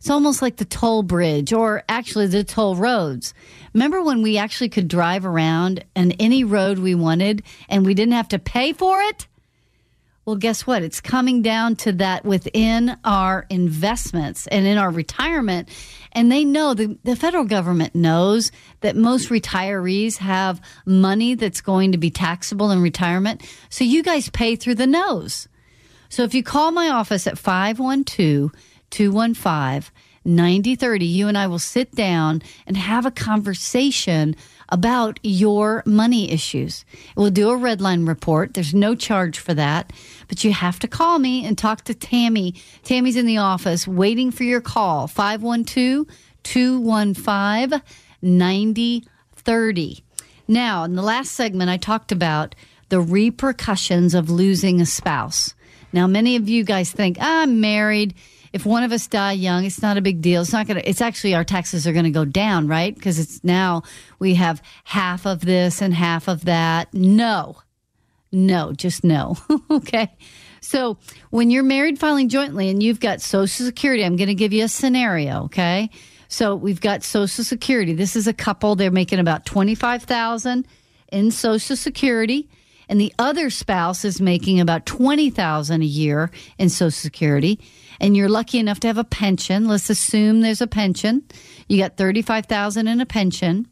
it's 0.02 0.10
almost 0.10 0.42
like 0.42 0.56
the 0.56 0.66
toll 0.66 1.04
bridge 1.04 1.54
or 1.54 1.84
actually 1.88 2.26
the 2.26 2.44
toll 2.44 2.76
roads. 2.76 3.36
Remember 3.72 4.02
when 4.02 4.24
we 4.24 4.36
actually 4.40 4.70
could 4.70 4.88
drive 4.88 5.28
around 5.28 5.86
and 5.96 6.16
any 6.20 6.44
road 6.44 6.80
we 6.80 6.96
wanted 6.96 7.44
and 7.70 7.86
we 7.86 7.94
didn't 7.94 8.16
have 8.16 8.30
to 8.30 8.40
pay 8.40 8.74
for 8.74 9.00
it? 9.00 9.28
Well, 10.26 10.38
guess 10.38 10.66
what? 10.66 10.82
It's 10.82 11.02
coming 11.02 11.44
down 11.44 11.76
to 11.78 11.92
that 11.92 12.26
within 12.26 12.98
our 13.06 13.46
investments 13.52 14.48
and 14.48 14.66
in 14.66 14.80
our 14.80 14.90
retirement. 14.90 15.70
And 16.14 16.32
they 16.32 16.46
know, 16.46 16.74
the, 16.74 16.98
the 17.04 17.16
federal 17.16 17.44
government 17.46 17.94
knows 17.94 18.52
that 18.80 18.96
most 18.96 19.30
retirees 19.30 20.18
have 20.18 20.60
money 20.84 21.36
that's 21.36 21.62
going 21.62 21.92
to 21.92 22.00
be 22.00 22.10
taxable 22.10 22.72
in 22.72 22.82
retirement. 22.82 23.48
So 23.70 23.84
you 23.84 24.02
guys 24.02 24.30
pay 24.30 24.56
through 24.56 24.76
the 24.76 24.88
nose. 24.88 25.48
So 26.10 26.24
if 26.24 26.34
you 26.34 26.42
call 26.42 26.72
my 26.72 26.90
office 26.90 27.28
at 27.28 27.38
512 27.38 28.52
215 28.92 29.92
9030. 30.24 31.06
You 31.06 31.28
and 31.28 31.38
I 31.38 31.48
will 31.48 31.60
sit 31.60 31.96
down 31.96 32.42
and 32.68 32.78
have 32.78 33.06
a 33.06 33.12
conversation 33.12 34.36
about 34.70 35.20
your 35.24 35.84
money 35.86 36.32
issues. 36.32 36.86
We'll 37.16 37.32
do 37.32 37.50
a 37.50 37.58
redline 37.58 38.08
report. 38.08 38.54
There's 38.54 38.74
no 38.74 38.96
charge 38.96 39.40
for 39.40 39.54
that, 39.56 39.92
but 40.28 40.44
you 40.44 40.54
have 40.54 40.80
to 40.80 40.88
call 40.88 41.20
me 41.20 41.46
and 41.46 41.58
talk 41.58 41.84
to 41.86 41.94
Tammy. 41.94 42.56
Tammy's 42.84 43.18
in 43.18 43.26
the 43.26 43.38
office 43.38 43.88
waiting 43.88 44.32
for 44.32 44.44
your 44.44 44.62
call. 44.62 45.08
512 45.08 46.08
215 46.44 47.82
9030. 48.22 50.04
Now, 50.48 50.84
in 50.84 50.96
the 50.96 51.02
last 51.02 51.32
segment, 51.32 51.70
I 51.70 51.78
talked 51.78 52.12
about 52.12 52.56
the 52.90 53.02
repercussions 53.02 54.14
of 54.14 54.30
losing 54.30 54.82
a 54.82 54.86
spouse. 54.86 55.56
Now, 55.94 56.08
many 56.08 56.36
of 56.36 56.48
you 56.48 56.64
guys 56.64 56.92
think, 56.92 57.18
I'm 57.20 57.62
married 57.62 58.14
if 58.54 58.66
one 58.66 58.84
of 58.84 58.92
us 58.92 59.08
die 59.08 59.34
young, 59.34 59.66
it's 59.66 59.82
not 59.82 59.98
a 59.98 60.02
big 60.02 60.22
deal. 60.22 60.42
It's 60.42 60.52
not 60.52 60.68
going 60.68 60.80
to, 60.80 60.90
it's 60.90 61.02
actually 61.02 61.36
our 61.36 61.44
taxes 61.44 61.88
are 61.88 61.94
going 61.94 62.06
to 62.06 62.12
go 62.12 62.26
down, 62.26 62.68
right? 62.68 62.94
Because 62.94 63.20
it's 63.20 63.44
now 63.44 63.84
we 64.20 64.36
have 64.36 64.62
half 64.84 65.26
of 65.26 65.42
this 65.42 65.82
and 65.82 65.94
half 65.94 66.28
of 66.28 66.46
that. 66.46 66.94
No, 66.94 67.58
no, 68.32 68.74
just 68.74 69.04
no. 69.04 69.38
okay. 69.72 70.12
So 70.60 70.98
when 71.30 71.50
you're 71.50 71.64
married 71.64 72.00
filing 72.00 72.30
jointly 72.30 72.70
and 72.70 72.84
you've 72.84 73.00
got 73.00 73.22
Social 73.22 73.66
Security, 73.66 74.04
I'm 74.04 74.16
going 74.16 74.28
to 74.28 74.36
give 74.36 74.54
you 74.54 74.66
a 74.66 74.70
scenario. 74.70 75.46
Okay. 75.46 75.90
So 76.28 76.56
we've 76.56 76.82
got 76.82 77.04
Social 77.04 77.44
Security. 77.44 77.94
This 77.94 78.16
is 78.16 78.28
a 78.28 78.34
couple. 78.34 78.76
They're 78.76 78.92
making 78.92 79.20
about 79.20 79.46
25,000 79.46 80.68
in 81.12 81.32
Social 81.32 81.76
Security 81.76 82.50
and 82.92 83.00
the 83.00 83.14
other 83.18 83.50
spouse 83.50 84.04
is 84.04 84.20
making 84.20 84.60
about 84.60 84.86
20,000 84.86 85.82
a 85.82 85.86
year 85.86 86.30
in 86.58 86.68
social 86.68 86.92
security 86.92 87.58
and 88.02 88.18
you're 88.18 88.28
lucky 88.28 88.58
enough 88.58 88.80
to 88.82 88.88
have 88.88 88.98
a 88.98 89.04
pension, 89.04 89.68
let's 89.68 89.90
assume 89.90 90.42
there's 90.42 90.60
a 90.60 90.68
pension. 90.68 91.24
You 91.70 91.78
got 91.78 91.98
35,000 91.98 92.88
in 92.88 93.00
a 93.00 93.06
pension 93.06 93.68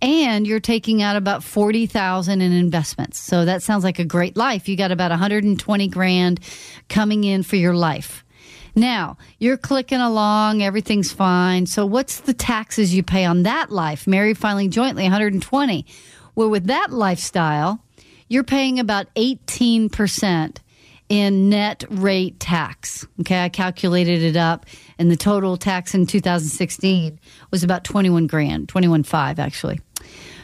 and 0.00 0.46
you're 0.46 0.60
taking 0.60 1.02
out 1.02 1.14
about 1.14 1.44
40,000 1.44 2.40
in 2.40 2.52
investments. 2.52 3.18
So 3.18 3.44
that 3.44 3.62
sounds 3.62 3.84
like 3.84 3.98
a 3.98 4.04
great 4.04 4.34
life. 4.34 4.66
You 4.66 4.76
got 4.76 4.92
about 4.92 5.10
120 5.10 5.88
grand 5.88 6.40
coming 6.88 7.24
in 7.24 7.42
for 7.42 7.56
your 7.56 7.74
life. 7.74 8.24
Now, 8.74 9.18
you're 9.38 9.58
clicking 9.58 10.00
along, 10.00 10.62
everything's 10.62 11.12
fine. 11.12 11.66
So 11.66 11.84
what's 11.84 12.20
the 12.20 12.34
taxes 12.34 12.94
you 12.94 13.02
pay 13.02 13.26
on 13.26 13.42
that 13.42 13.70
life? 13.70 14.06
Married 14.06 14.38
filing 14.38 14.70
jointly 14.70 15.02
120. 15.02 15.86
Well, 16.34 16.48
with 16.48 16.66
that 16.66 16.92
lifestyle, 16.92 17.82
you're 18.28 18.44
paying 18.44 18.80
about 18.80 19.12
18% 19.16 20.56
in 21.08 21.48
net 21.48 21.84
rate 21.88 22.40
tax. 22.40 23.06
Okay, 23.20 23.44
I 23.44 23.48
calculated 23.48 24.22
it 24.22 24.36
up, 24.36 24.66
and 24.98 25.10
the 25.10 25.16
total 25.16 25.56
tax 25.56 25.94
in 25.94 26.06
2016 26.06 27.18
was 27.50 27.62
about 27.62 27.84
21 27.84 28.26
grand, 28.26 28.68
21.5 28.68 29.38
actually. 29.38 29.80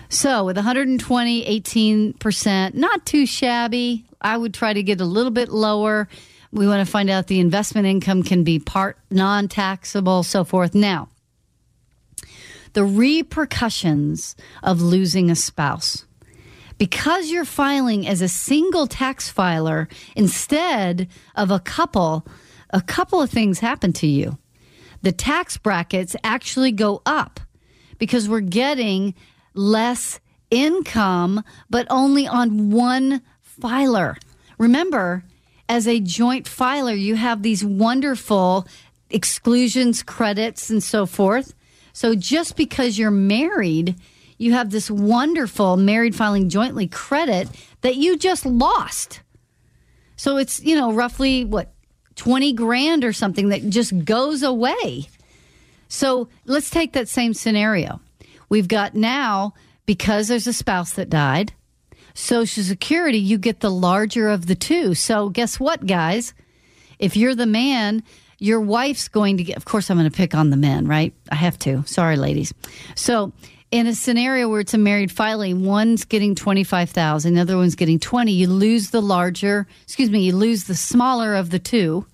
So 0.09 0.45
with 0.45 0.57
120, 0.57 1.61
18%, 1.61 2.75
not 2.75 3.07
too 3.07 3.25
shabby. 3.25 4.05
I 4.21 4.37
would 4.37 4.53
try 4.53 4.73
to 4.73 4.83
get 4.83 5.01
a 5.01 5.07
little 5.07 5.31
bit 5.31 5.49
lower, 5.49 6.09
We 6.53 6.67
want 6.67 6.87
to 6.87 6.91
find 6.91 7.09
out 7.09 7.29
the 7.29 7.41
investment 7.41 7.87
income 7.87 8.23
can 8.23 8.45
be 8.45 8.59
part 8.59 8.99
non 9.11 9.49
taxable, 9.49 10.23
so 10.23 10.45
forth. 10.45 10.75
Now, 10.75 11.09
the 12.75 12.85
repercussions 12.85 14.37
of 14.63 14.83
losing 14.83 15.31
a 15.31 15.35
spouse. 15.35 16.05
Because 16.83 17.31
you're 17.31 17.45
filing 17.45 18.09
as 18.09 18.23
a 18.23 18.29
single 18.29 18.89
tax 18.89 19.29
filer 19.29 19.87
instead 20.17 21.07
of 21.37 21.53
a 21.53 21.61
couple, 21.61 22.27
a 22.71 22.81
couple 22.81 23.23
of 23.23 23.31
things 23.31 23.61
happen 23.61 23.93
to 23.93 24.09
you. 24.09 24.37
The 25.01 25.13
tax 25.13 25.57
brackets 25.57 26.17
actually 26.25 26.73
go 26.73 27.01
up 27.07 27.39
because 27.99 28.29
we're 28.29 28.41
getting 28.41 29.15
less 29.55 30.19
income, 30.51 31.45
but 31.71 31.87
only 31.89 32.27
on 32.27 32.71
one 32.71 33.23
filer. 33.43 34.17
Remember, 34.59 35.23
as 35.69 35.87
a 35.87 36.01
joint 36.01 36.49
filer, 36.49 36.95
you 36.95 37.15
have 37.15 37.45
these 37.45 37.65
wonderful 37.65 38.67
exclusions, 39.09 40.03
credits, 40.03 40.69
and 40.69 40.83
so 40.83 41.07
forth. 41.07 41.55
So 41.93 42.17
just 42.17 42.57
because 42.57 42.99
you're 42.99 43.13
married, 43.13 43.95
you 44.43 44.53
have 44.53 44.71
this 44.71 44.91
wonderful 44.91 45.77
married 45.77 46.15
filing 46.15 46.49
jointly 46.49 46.89
credit 46.89 47.49
that 47.83 47.97
you 47.97 48.19
just 48.19 48.45
lost. 48.45 49.21
So 50.17 50.37
it's, 50.37 50.61
you 50.63 50.77
know, 50.77 50.93
roughly 50.93 51.45
what, 51.45 51.73
20 52.17 52.53
grand 52.53 53.05
or 53.05 53.13
something 53.13 53.49
that 53.49 53.69
just 53.71 54.05
goes 54.05 54.43
away. 54.43 55.09
So 55.89 56.29
let's 56.45 56.71
take 56.71 56.93
that 56.93 57.09
same 57.09 57.35
scenario. 57.35 58.01
We've 58.49 58.69
got 58.69 58.95
now, 58.95 59.55
because 59.87 60.29
there's 60.29 60.47
a 60.47 60.53
spouse 60.53 60.93
that 60.95 61.09
died, 61.09 61.53
Social 62.15 62.63
Security, 62.63 63.19
you 63.19 63.39
get 63.39 63.61
the 63.61 63.71
larger 63.71 64.29
of 64.29 64.47
the 64.47 64.55
two. 64.55 64.95
So 64.95 65.31
guess 65.31 65.59
what, 65.59 65.87
guys? 65.87 66.35
If 66.99 67.17
you're 67.17 67.35
the 67.35 67.47
man, 67.47 68.03
your 68.39 68.61
wife's 68.61 69.09
going 69.09 69.39
to 69.39 69.45
get, 69.45 69.57
of 69.57 69.65
course, 69.65 69.91
I'm 69.91 69.97
going 69.97 70.11
to 70.11 70.17
pick 70.17 70.35
on 70.35 70.51
the 70.51 70.57
men, 70.57 70.87
right? 70.87 71.15
I 71.31 71.37
have 71.37 71.59
to. 71.61 71.85
Sorry, 71.87 72.17
ladies. 72.17 72.53
So, 72.95 73.33
in 73.73 73.87
a 73.87 73.95
scenario 73.95 74.49
where 74.51 74.61
it's 74.61 74.75
a 74.75 74.79
married 74.79 75.11
filing, 75.11 75.65
one's 75.65 76.05
getting 76.05 76.35
25,000, 76.35 77.35
the 77.35 77.41
other 77.41 77.57
one's 77.57 77.75
getting 77.75 77.99
20, 77.99 78.31
you 78.31 78.47
lose 78.47 78.91
the 78.91 79.01
larger, 79.01 79.67
excuse 79.83 80.11
me, 80.11 80.21
you 80.21 80.37
lose 80.37 80.65
the 80.65 80.75
smaller 80.75 81.35
of 81.35 81.49
the 81.49 81.59
two. 81.59 82.07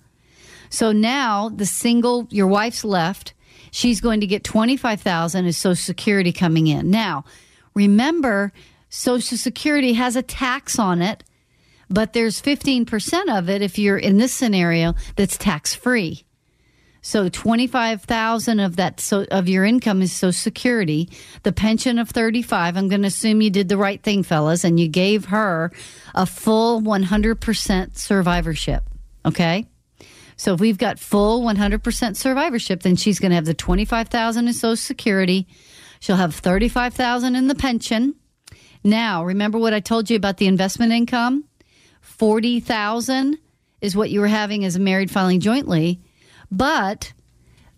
So 0.69 0.93
now 0.93 1.49
the 1.49 1.65
single, 1.65 2.27
your 2.31 2.47
wife's 2.47 2.85
left, 2.85 3.33
she's 3.71 3.99
going 3.99 4.21
to 4.21 4.27
get 4.27 4.45
25,000 4.45 5.45
as 5.45 5.57
social 5.57 5.75
security 5.75 6.31
coming 6.31 6.67
in. 6.67 6.89
Now, 6.89 7.25
remember 7.73 8.53
social 8.87 9.37
security 9.37 9.93
has 9.93 10.15
a 10.15 10.23
tax 10.23 10.79
on 10.79 11.01
it, 11.01 11.25
but 11.89 12.13
there's 12.13 12.41
15% 12.41 13.37
of 13.37 13.49
it 13.49 13.61
if 13.61 13.77
you're 13.77 13.97
in 13.97 14.17
this 14.17 14.31
scenario 14.31 14.95
that's 15.17 15.37
tax 15.37 15.75
free. 15.75 16.23
So 17.01 17.29
25,000 17.29 18.59
of 18.59 18.75
that 18.75 18.99
so 18.99 19.25
of 19.31 19.47
your 19.47 19.63
income 19.63 20.01
is 20.01 20.11
social 20.11 20.33
security, 20.33 21.09
the 21.43 21.51
pension 21.51 21.97
of 21.97 22.09
35. 22.09 22.75
I'm 22.75 22.89
going 22.89 23.01
to 23.01 23.07
assume 23.07 23.41
you 23.41 23.49
did 23.49 23.69
the 23.69 23.77
right 23.77 24.01
thing 24.01 24.23
fellas 24.23 24.63
and 24.63 24.79
you 24.79 24.87
gave 24.87 25.25
her 25.25 25.71
a 26.13 26.25
full 26.25 26.81
100% 26.81 27.97
survivorship, 27.97 28.83
okay? 29.25 29.67
So 30.35 30.53
if 30.53 30.59
we've 30.59 30.77
got 30.77 30.99
full 30.99 31.41
100% 31.41 32.15
survivorship, 32.15 32.81
then 32.81 32.95
she's 32.95 33.19
going 33.19 33.31
to 33.31 33.35
have 33.35 33.45
the 33.45 33.53
25,000 33.53 34.47
in 34.47 34.53
social 34.53 34.75
security. 34.75 35.47
She'll 35.99 36.15
have 36.15 36.35
35,000 36.35 37.35
in 37.35 37.47
the 37.47 37.55
pension. 37.55 38.15
Now, 38.83 39.25
remember 39.25 39.57
what 39.57 39.73
I 39.73 39.81
told 39.81 40.09
you 40.09 40.15
about 40.15 40.37
the 40.37 40.47
investment 40.47 40.93
income? 40.93 41.43
40,000 42.01 43.37
is 43.81 43.95
what 43.95 44.09
you 44.09 44.21
were 44.21 44.27
having 44.27 44.63
as 44.63 44.75
a 44.75 44.79
married 44.79 45.11
filing 45.11 45.39
jointly, 45.41 45.99
but 46.51 47.13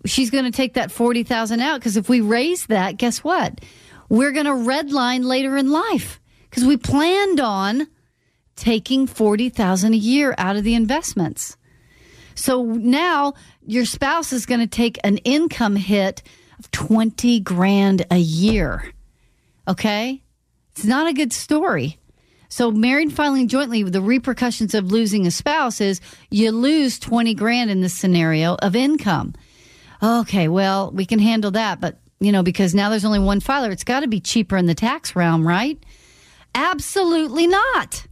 she's 0.05 0.29
going 0.29 0.45
to 0.45 0.51
take 0.51 0.73
that 0.73 0.91
40,000 0.91 1.59
out 1.59 1.79
because 1.79 1.97
if 1.97 2.09
we 2.09 2.21
raise 2.21 2.65
that, 2.67 2.97
guess 2.97 3.23
what? 3.23 3.61
We're 4.09 4.31
going 4.31 4.45
to 4.45 4.51
redline 4.51 5.23
later 5.23 5.57
in 5.57 5.71
life 5.71 6.19
because 6.49 6.65
we 6.65 6.77
planned 6.77 7.39
on 7.39 7.87
taking 8.55 9.07
40,000 9.07 9.93
a 9.93 9.97
year 9.97 10.35
out 10.37 10.55
of 10.55 10.63
the 10.63 10.75
investments. 10.75 11.57
So 12.35 12.63
now 12.63 13.33
your 13.65 13.85
spouse 13.85 14.33
is 14.33 14.45
going 14.45 14.59
to 14.59 14.67
take 14.67 14.99
an 15.03 15.17
income 15.19 15.75
hit 15.75 16.23
of 16.59 16.69
20 16.71 17.39
grand 17.41 18.05
a 18.11 18.17
year. 18.17 18.91
Okay? 19.67 20.21
It's 20.71 20.85
not 20.85 21.07
a 21.07 21.13
good 21.13 21.33
story. 21.33 21.97
So, 22.51 22.69
married 22.69 23.13
filing 23.13 23.47
jointly, 23.47 23.81
the 23.83 24.01
repercussions 24.01 24.73
of 24.73 24.91
losing 24.91 25.25
a 25.25 25.31
spouse 25.31 25.79
is 25.79 26.01
you 26.29 26.51
lose 26.51 26.99
20 26.99 27.33
grand 27.33 27.71
in 27.71 27.79
this 27.79 27.93
scenario 27.93 28.55
of 28.55 28.75
income. 28.75 29.35
Okay, 30.03 30.49
well, 30.49 30.91
we 30.91 31.05
can 31.05 31.19
handle 31.19 31.51
that, 31.51 31.79
but, 31.79 32.01
you 32.19 32.29
know, 32.33 32.43
because 32.43 32.75
now 32.75 32.89
there's 32.89 33.05
only 33.05 33.19
one 33.19 33.39
filer, 33.39 33.71
it's 33.71 33.85
got 33.85 34.01
to 34.01 34.07
be 34.09 34.19
cheaper 34.19 34.57
in 34.57 34.65
the 34.65 34.75
tax 34.75 35.15
realm, 35.15 35.47
right? 35.47 35.81
Absolutely 36.53 37.47
not. 37.47 38.05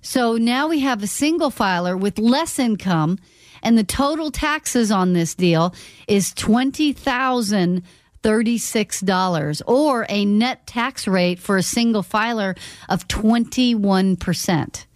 So 0.00 0.36
now 0.36 0.66
we 0.66 0.80
have 0.80 1.04
a 1.04 1.06
single 1.06 1.50
filer 1.50 1.96
with 1.96 2.18
less 2.18 2.58
income, 2.58 3.20
and 3.62 3.78
the 3.78 3.84
total 3.84 4.32
taxes 4.32 4.90
on 4.90 5.12
this 5.12 5.32
deal 5.36 5.76
is 6.08 6.34
twenty 6.34 6.92
thousand 6.92 7.84
$36 8.24 9.62
or 9.66 10.06
a 10.08 10.24
net 10.24 10.66
tax 10.66 11.06
rate 11.06 11.38
for 11.38 11.58
a 11.58 11.62
single 11.62 12.02
filer 12.02 12.54
of 12.88 13.06
21%. 13.06 14.86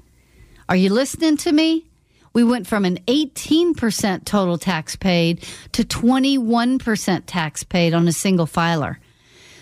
Are 0.68 0.76
you 0.76 0.90
listening 0.90 1.36
to 1.38 1.52
me? 1.52 1.84
We 2.32 2.44
went 2.44 2.66
from 2.66 2.84
an 2.84 2.98
18% 3.06 4.24
total 4.24 4.58
tax 4.58 4.96
paid 4.96 5.46
to 5.72 5.84
21% 5.84 7.22
tax 7.26 7.64
paid 7.64 7.94
on 7.94 8.08
a 8.08 8.12
single 8.12 8.46
filer. 8.46 8.98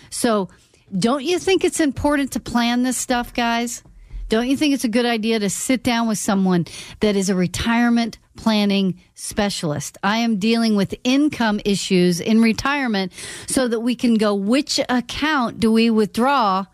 So, 0.09 0.49
don't 0.97 1.23
you 1.23 1.37
think 1.37 1.65
it's 1.65 1.81
important 1.81 2.31
to 2.31 2.39
plan 2.39 2.83
this 2.83 2.97
stuff, 2.97 3.33
guys? 3.33 3.83
Don't 4.29 4.49
you 4.49 4.57
think 4.57 4.73
it's 4.73 4.83
a 4.83 4.89
good 4.89 5.05
idea 5.05 5.39
to 5.39 5.49
sit 5.49 5.83
down 5.83 6.07
with 6.07 6.17
someone 6.17 6.65
that 6.99 7.15
is 7.15 7.29
a 7.29 7.35
retirement 7.35 8.17
planning 8.35 8.99
specialist? 9.15 9.97
I 10.03 10.17
am 10.17 10.37
dealing 10.37 10.75
with 10.75 10.93
income 11.03 11.61
issues 11.63 12.19
in 12.19 12.41
retirement 12.41 13.13
so 13.47 13.67
that 13.67 13.79
we 13.79 13.95
can 13.95 14.15
go, 14.15 14.35
which 14.35 14.79
account 14.89 15.59
do 15.59 15.71
we 15.71 15.89
withdraw 15.89 16.65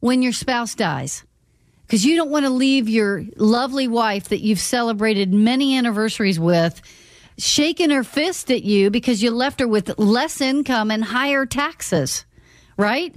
when 0.00 0.20
your 0.20 0.32
spouse 0.32 0.74
dies? 0.74 1.24
Because 1.86 2.04
you 2.04 2.16
don't 2.16 2.30
want 2.30 2.44
to 2.44 2.50
leave 2.50 2.88
your 2.88 3.24
lovely 3.36 3.88
wife 3.88 4.28
that 4.28 4.40
you've 4.40 4.60
celebrated 4.60 5.32
many 5.32 5.76
anniversaries 5.76 6.38
with 6.38 6.80
shaking 7.38 7.90
her 7.90 8.04
fist 8.04 8.50
at 8.50 8.62
you 8.62 8.90
because 8.90 9.22
you 9.22 9.30
left 9.30 9.60
her 9.60 9.68
with 9.68 9.98
less 9.98 10.40
income 10.40 10.90
and 10.90 11.04
higher 11.04 11.46
taxes, 11.46 12.24
right? 12.76 13.14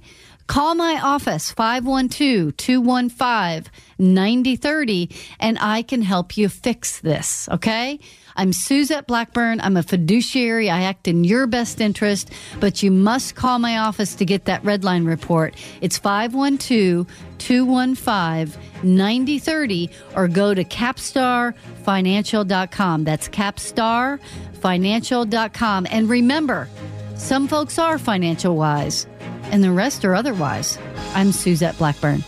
Call 0.48 0.76
my 0.76 1.00
office, 1.02 1.52
512 1.52 2.56
215 2.56 3.72
9030, 3.98 5.10
and 5.40 5.58
I 5.60 5.82
can 5.82 6.04
help 6.04 6.38
you 6.38 6.50
fix 6.50 7.00
this, 7.00 7.50
okay? 7.50 8.00
I'm 8.36 8.54
Suzette 8.54 9.08
Blackburn. 9.08 9.60
I'm 9.62 9.76
a 9.76 9.82
fiduciary. 9.82 10.70
I 10.70 10.84
act 10.84 11.08
in 11.08 11.24
your 11.24 11.48
best 11.48 11.82
interest, 11.82 12.32
but 12.60 12.84
you 12.84 12.92
must 12.92 13.34
call 13.34 13.58
my 13.58 13.80
office 13.80 14.14
to 14.16 14.26
get 14.26 14.46
that 14.46 14.64
red 14.64 14.84
line 14.84 15.06
report. 15.06 15.56
It's 15.82 15.98
512 15.98 17.08
215 17.40 18.62
9030 18.84 19.90
or 20.16 20.28
go 20.28 20.54
to 20.54 20.64
capstarfinancial.com. 20.64 23.04
That's 23.04 23.30
capstarfinancial.com. 23.30 25.88
And 25.90 26.10
remember, 26.10 26.70
some 27.16 27.48
folks 27.48 27.80
are 27.80 27.98
financial 27.98 28.58
wise 28.58 29.08
and 29.52 29.64
the 29.64 29.72
rest 29.72 30.06
are 30.06 30.16
otherwise. 30.16 30.78
I'm 31.14 31.32
Suzette 31.32 31.78
Blackburn. 31.78 32.24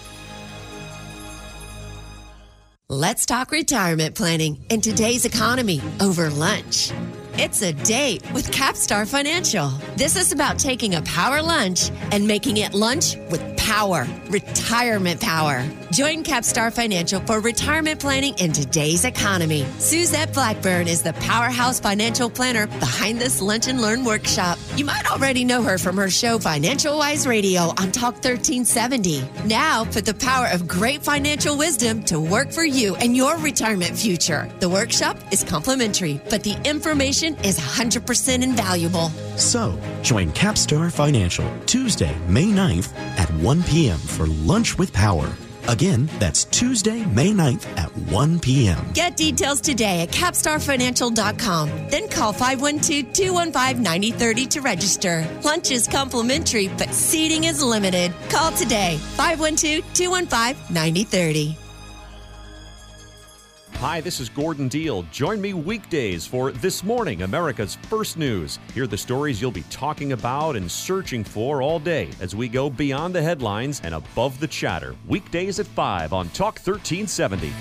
Let's 2.90 3.26
talk 3.26 3.52
retirement 3.52 4.16
planning 4.16 4.64
in 4.70 4.80
today's 4.80 5.26
economy 5.26 5.82
over 6.00 6.30
lunch. 6.30 6.94
It's 7.34 7.62
a 7.62 7.74
date 7.74 8.24
with 8.32 8.50
Capstar 8.50 9.06
Financial. 9.06 9.70
This 9.98 10.16
is 10.16 10.32
about 10.32 10.58
taking 10.58 10.96
a 10.96 11.02
power 11.02 11.42
lunch 11.42 11.92
and 12.12 12.26
making 12.26 12.58
it 12.58 12.74
lunch 12.74 13.18
with 13.30 13.58
power, 13.58 14.08
retirement 14.30 15.20
power. 15.20 15.64
Join 15.92 16.24
Capstar 16.24 16.72
Financial 16.72 17.22
for 17.22 17.40
retirement 17.40 18.02
planning 18.02 18.38
in 18.40 18.52
today's 18.52 19.06
economy. 19.06 19.66
Suzette 19.78 20.34
Blackburn 20.34 20.86
is 20.86 21.02
the 21.02 21.14
powerhouse 21.14 21.80
financial 21.80 22.30
planner 22.30 22.68
behind 22.68 23.20
this 23.20 23.42
Lunch 23.42 23.68
and 23.68 23.82
Learn 23.82 24.04
workshop. 24.04 24.60
You 24.76 24.84
might 24.84 25.10
already 25.10 25.46
know 25.46 25.62
her 25.64 25.78
from 25.78 25.96
her 25.96 26.10
show 26.10 26.40
Financial 26.40 26.98
Wise 26.98 27.26
Radio 27.26 27.70
on 27.78 27.94
Talk 27.94 28.16
1370. 28.16 29.24
Now 29.46 29.86
put 29.86 30.06
the 30.06 30.14
power 30.14 30.48
of 30.52 30.68
great 30.68 31.02
financial 31.04 31.58
wisdom 31.58 32.04
to 32.04 32.20
work 32.20 32.52
for 32.52 32.66
you 32.66 32.96
and 32.98 33.16
your 33.16 33.38
retirement 33.38 33.98
future. 33.98 34.50
The 34.60 34.70
workshop 34.70 35.18
is 35.32 35.42
complimentary, 35.42 36.20
but 36.30 36.44
the 36.44 36.60
information 36.66 37.36
is 37.46 37.58
100% 37.60 38.44
invaluable. 38.44 39.10
So, 39.38 39.80
join 40.02 40.32
Capstar 40.32 40.92
Financial 40.92 41.50
Tuesday, 41.66 42.16
May 42.28 42.48
9th 42.48 42.94
at 43.18 43.30
1 43.36 43.64
p.m. 43.64 43.98
for 43.98 44.28
Lunch 44.28 44.78
with 44.78 44.92
Power. 44.92 45.32
Again, 45.68 46.10
that's 46.20 46.46
Tuesday, 46.46 47.06
May 47.06 47.32
9th 47.32 47.66
at 47.78 47.96
1 48.12 48.40
p.m. 48.40 48.78
Get 48.94 49.18
details 49.18 49.60
today 49.60 50.02
at 50.02 50.10
capstarfinancial.com. 50.10 51.70
Then 51.90 52.08
call 52.08 52.32
512 52.34 53.14
215 53.14 53.84
9030 53.84 54.46
to 54.48 54.62
register. 54.62 55.28
Lunch 55.44 55.72
is 55.72 55.88
complimentary, 55.88 56.70
but 56.78 56.94
seating 56.94 57.44
is 57.44 57.62
limited. 57.62 58.14
Call 58.30 58.52
today 58.52 58.98
512 59.16 59.84
215 59.94 60.74
9030. 60.74 61.67
Hi, 63.80 64.02
this 64.02 64.20
is 64.20 64.28
Gordon 64.28 64.70
Deal. 64.70 65.04
Join 65.12 65.40
me 65.40 65.54
weekdays 65.54 66.26
for 66.26 66.52
This 66.52 66.84
Morning, 66.84 67.22
America's 67.22 67.76
First 67.76 68.18
News. 68.18 68.58
Hear 68.74 68.88
the 68.88 68.98
stories 68.98 69.40
you'll 69.40 69.52
be 69.52 69.62
talking 69.70 70.14
about 70.14 70.56
and 70.56 70.70
searching 70.70 71.24
for 71.24 71.62
all 71.62 71.78
day 71.78 72.10
as 72.20 72.36
we 72.36 72.48
go 72.48 72.72
beyond 72.72 73.14
the 73.14 73.22
headlines 73.22 73.80
and 73.84 73.94
above 73.94 74.40
the 74.40 74.48
chatter. 74.48 74.96
Weekdays 75.08 75.60
at 75.60 75.68
5 75.68 76.12
on 76.12 76.28
Talk 76.30 76.58
1370. 76.58 77.54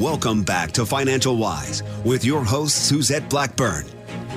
Welcome 0.00 0.44
back 0.44 0.70
to 0.72 0.86
Financial 0.86 1.36
Wise 1.36 1.82
with 2.04 2.24
your 2.24 2.44
host, 2.44 2.86
Suzette 2.86 3.28
Blackburn. 3.28 3.86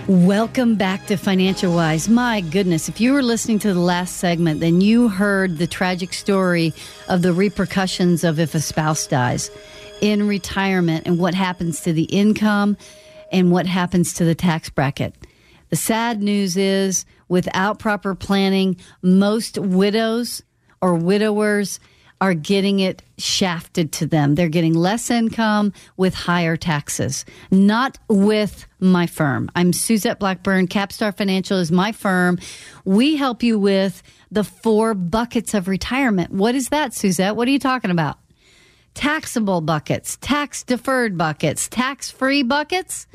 Welcome 0.07 0.75
back 0.75 1.07
to 1.07 1.17
Financial 1.17 1.73
Wise. 1.73 2.07
My 2.07 2.41
goodness, 2.41 2.87
if 2.87 3.01
you 3.01 3.11
were 3.11 3.23
listening 3.23 3.57
to 3.59 3.73
the 3.73 3.79
last 3.79 4.17
segment, 4.17 4.59
then 4.59 4.79
you 4.79 5.07
heard 5.07 5.57
the 5.57 5.65
tragic 5.65 6.13
story 6.13 6.75
of 7.09 7.23
the 7.23 7.33
repercussions 7.33 8.23
of 8.23 8.39
if 8.39 8.53
a 8.53 8.59
spouse 8.59 9.07
dies 9.07 9.49
in 10.01 10.27
retirement 10.27 11.07
and 11.07 11.17
what 11.17 11.33
happens 11.33 11.81
to 11.81 11.91
the 11.91 12.03
income 12.03 12.77
and 13.31 13.51
what 13.51 13.65
happens 13.65 14.13
to 14.13 14.25
the 14.25 14.35
tax 14.35 14.69
bracket. 14.69 15.15
The 15.69 15.75
sad 15.75 16.21
news 16.21 16.55
is, 16.55 17.03
without 17.27 17.79
proper 17.79 18.13
planning, 18.13 18.77
most 19.01 19.57
widows 19.57 20.43
or 20.81 20.93
widowers 20.93 21.79
are 22.21 22.33
getting 22.33 22.79
it 22.79 23.01
shafted 23.17 23.91
to 23.93 24.05
them. 24.05 24.35
They're 24.35 24.49
getting 24.49 24.73
less 24.73 25.09
income 25.09 25.73
with 25.97 26.13
higher 26.13 26.55
taxes, 26.55 27.25
not 27.51 27.97
with 28.07 28.65
my 28.79 29.05
firm. 29.05 29.49
I'm 29.55 29.73
Suzette 29.73 30.19
Blackburn. 30.19 30.67
Capstar 30.67 31.15
Financial 31.15 31.57
is 31.57 31.71
my 31.71 31.91
firm. 31.91 32.39
We 32.85 33.15
help 33.15 33.43
you 33.43 33.59
with 33.59 34.01
the 34.31 34.43
four 34.43 34.93
buckets 34.93 35.53
of 35.53 35.67
retirement. 35.67 36.31
What 36.31 36.55
is 36.55 36.69
that, 36.69 36.93
Suzette? 36.93 37.35
What 37.35 37.47
are 37.47 37.51
you 37.51 37.59
talking 37.59 37.91
about? 37.91 38.17
Taxable 38.93 39.59
buckets, 39.59 40.17
tax 40.21 40.63
deferred 40.63 41.17
buckets, 41.17 41.67
tax 41.67 42.09
free 42.09 42.43
buckets, 42.43 43.07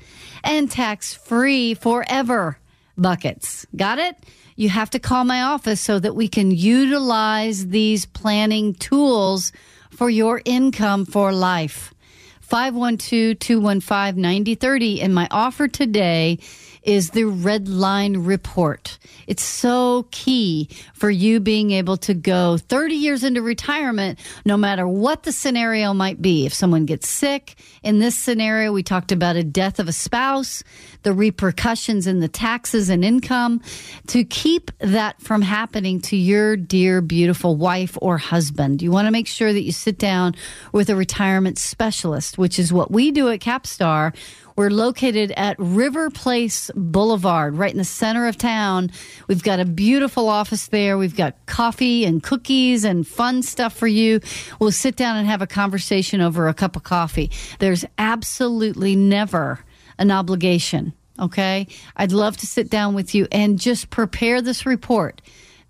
and 0.45 0.71
tax 0.71 1.15
free 1.15 1.73
forever 1.73 2.59
buckets. 2.99 3.67
Got 3.75 3.99
it? 3.99 4.17
You 4.61 4.69
have 4.69 4.91
to 4.91 4.99
call 4.99 5.25
my 5.25 5.41
office 5.41 5.81
so 5.81 5.99
that 5.99 6.15
we 6.15 6.29
can 6.29 6.51
utilize 6.51 7.69
these 7.69 8.05
planning 8.05 8.75
tools 8.75 9.53
for 9.91 10.11
your 10.11 10.43
income 10.45 11.07
for 11.07 11.33
life. 11.33 11.95
512 12.43 13.39
215 13.39 14.21
9030. 14.21 15.01
And 15.01 15.15
my 15.15 15.29
offer 15.31 15.67
today 15.67 16.41
is 16.83 17.11
the 17.11 17.25
red 17.25 17.69
line 17.69 18.19
report. 18.19 18.99
It's 19.27 19.43
so 19.43 20.07
key 20.11 20.69
for 20.95 21.11
you 21.11 21.41
being 21.41 21.71
able 21.71 21.97
to 21.99 22.15
go 22.15 22.57
30 22.57 22.95
years 22.95 23.25
into 23.25 23.43
retirement, 23.43 24.19
no 24.45 24.57
matter 24.57 24.87
what 24.87 25.23
the 25.23 25.33
scenario 25.33 25.95
might 25.95 26.21
be. 26.21 26.47
If 26.47 26.55
someone 26.55 26.87
gets 26.87 27.09
sick, 27.09 27.57
in 27.83 27.99
this 27.99 28.17
scenario, 28.17 28.73
we 28.73 28.83
talked 28.83 29.13
about 29.13 29.37
a 29.37 29.45
death 29.45 29.79
of 29.79 29.89
a 29.89 29.93
spouse, 29.93 30.63
the 31.03 31.13
repercussions 31.13 32.07
in 32.07 32.21
the 32.21 32.29
taxes 32.29 32.91
and 32.91 33.05
income, 33.05 33.61
to 34.09 34.25
keep 34.25 34.71
that 34.79 35.21
from 35.21 35.43
happening 35.43 36.01
to 36.03 36.17
your 36.17 36.57
dear, 36.57 37.01
beautiful 37.01 37.57
wife 37.57 37.97
or 38.03 38.19
husband. 38.19 38.83
You 38.83 38.91
want 38.91 39.07
to 39.07 39.13
make 39.13 39.27
sure 39.27 39.53
that 39.53 39.63
you 39.63 39.73
sit 39.73 39.99
down 39.99 40.35
with 40.73 40.91
a 40.91 40.97
retirement 40.97 41.59
specialist, 41.59 42.37
which 42.37 42.59
is 42.59 42.73
what 42.73 42.91
we 42.91 43.11
do 43.11 43.29
at 43.29 43.41
Capstar 43.41 44.15
we're 44.57 44.71
located 44.71 45.33
at 45.33 45.57
River 45.59 46.11
Place 46.11 46.71
Boulevard, 46.75 47.57
right 47.57 47.73
in 47.73 47.79
the 47.79 47.85
center 47.85 48.27
of 48.27 48.37
town. 48.37 48.91
We've 49.29 49.43
got 49.43 49.61
a 49.61 49.65
beautiful 49.65 50.29
office 50.29 50.69
there. 50.69 50.99
We've 50.99 51.17
got 51.17 51.35
coffee 51.47 52.05
and 52.05 52.23
cookies 52.23 52.85
and 52.85 53.07
fun 53.07 53.43
stuff 53.43 53.77
for 53.77 53.87
you. 53.87 54.21
We'll 54.59 54.73
sit 54.73 54.97
down 54.97 55.17
and 55.17 55.27
have 55.27 55.43
a 55.43 55.47
conversation 55.47 56.21
over 56.21 56.49
a 56.49 56.55
cup 56.55 56.77
of 56.77 56.83
coffee. 56.83 57.31
There's 57.59 57.85
absolutely 57.99 58.97
never 58.97 59.61
an 59.99 60.11
obligation. 60.11 60.93
Okay. 61.19 61.67
I'd 61.97 62.13
love 62.13 62.37
to 62.39 62.47
sit 62.47 62.71
down 62.71 62.95
with 62.95 63.15
you 63.15 63.29
and 63.31 63.59
just 63.59 63.91
prepare 63.91 64.41
this 64.41 64.65
report. 64.65 65.21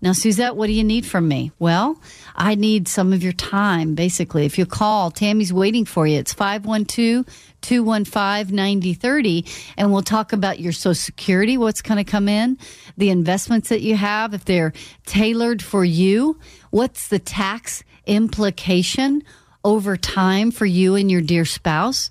Now, 0.02 0.12
Suzette, 0.12 0.56
what 0.56 0.66
do 0.68 0.72
you 0.72 0.84
need 0.84 1.04
from 1.04 1.28
me? 1.28 1.52
Well, 1.58 2.00
I 2.34 2.54
need 2.54 2.88
some 2.88 3.12
of 3.12 3.22
your 3.22 3.34
time, 3.34 3.94
basically. 3.94 4.46
If 4.46 4.58
you 4.58 4.64
call, 4.64 5.10
Tammy's 5.10 5.52
waiting 5.52 5.84
for 5.84 6.06
you. 6.06 6.18
It's 6.18 6.32
512 6.32 7.26
215 7.60 8.54
9030, 8.54 9.44
and 9.76 9.92
we'll 9.92 10.02
talk 10.02 10.32
about 10.32 10.58
your 10.58 10.72
Social 10.72 10.94
Security, 10.94 11.58
what's 11.58 11.82
going 11.82 12.02
to 12.02 12.10
come 12.10 12.28
in, 12.28 12.56
the 12.96 13.10
investments 13.10 13.68
that 13.68 13.82
you 13.82 13.96
have, 13.96 14.32
if 14.32 14.46
they're 14.46 14.72
tailored 15.04 15.62
for 15.62 15.84
you, 15.84 16.38
what's 16.70 17.08
the 17.08 17.18
tax 17.18 17.84
implication 18.06 19.22
over 19.64 19.96
time 19.96 20.50
for 20.50 20.66
you 20.66 20.94
and 20.94 21.10
your 21.10 21.20
dear 21.20 21.44
spouse. 21.44 22.10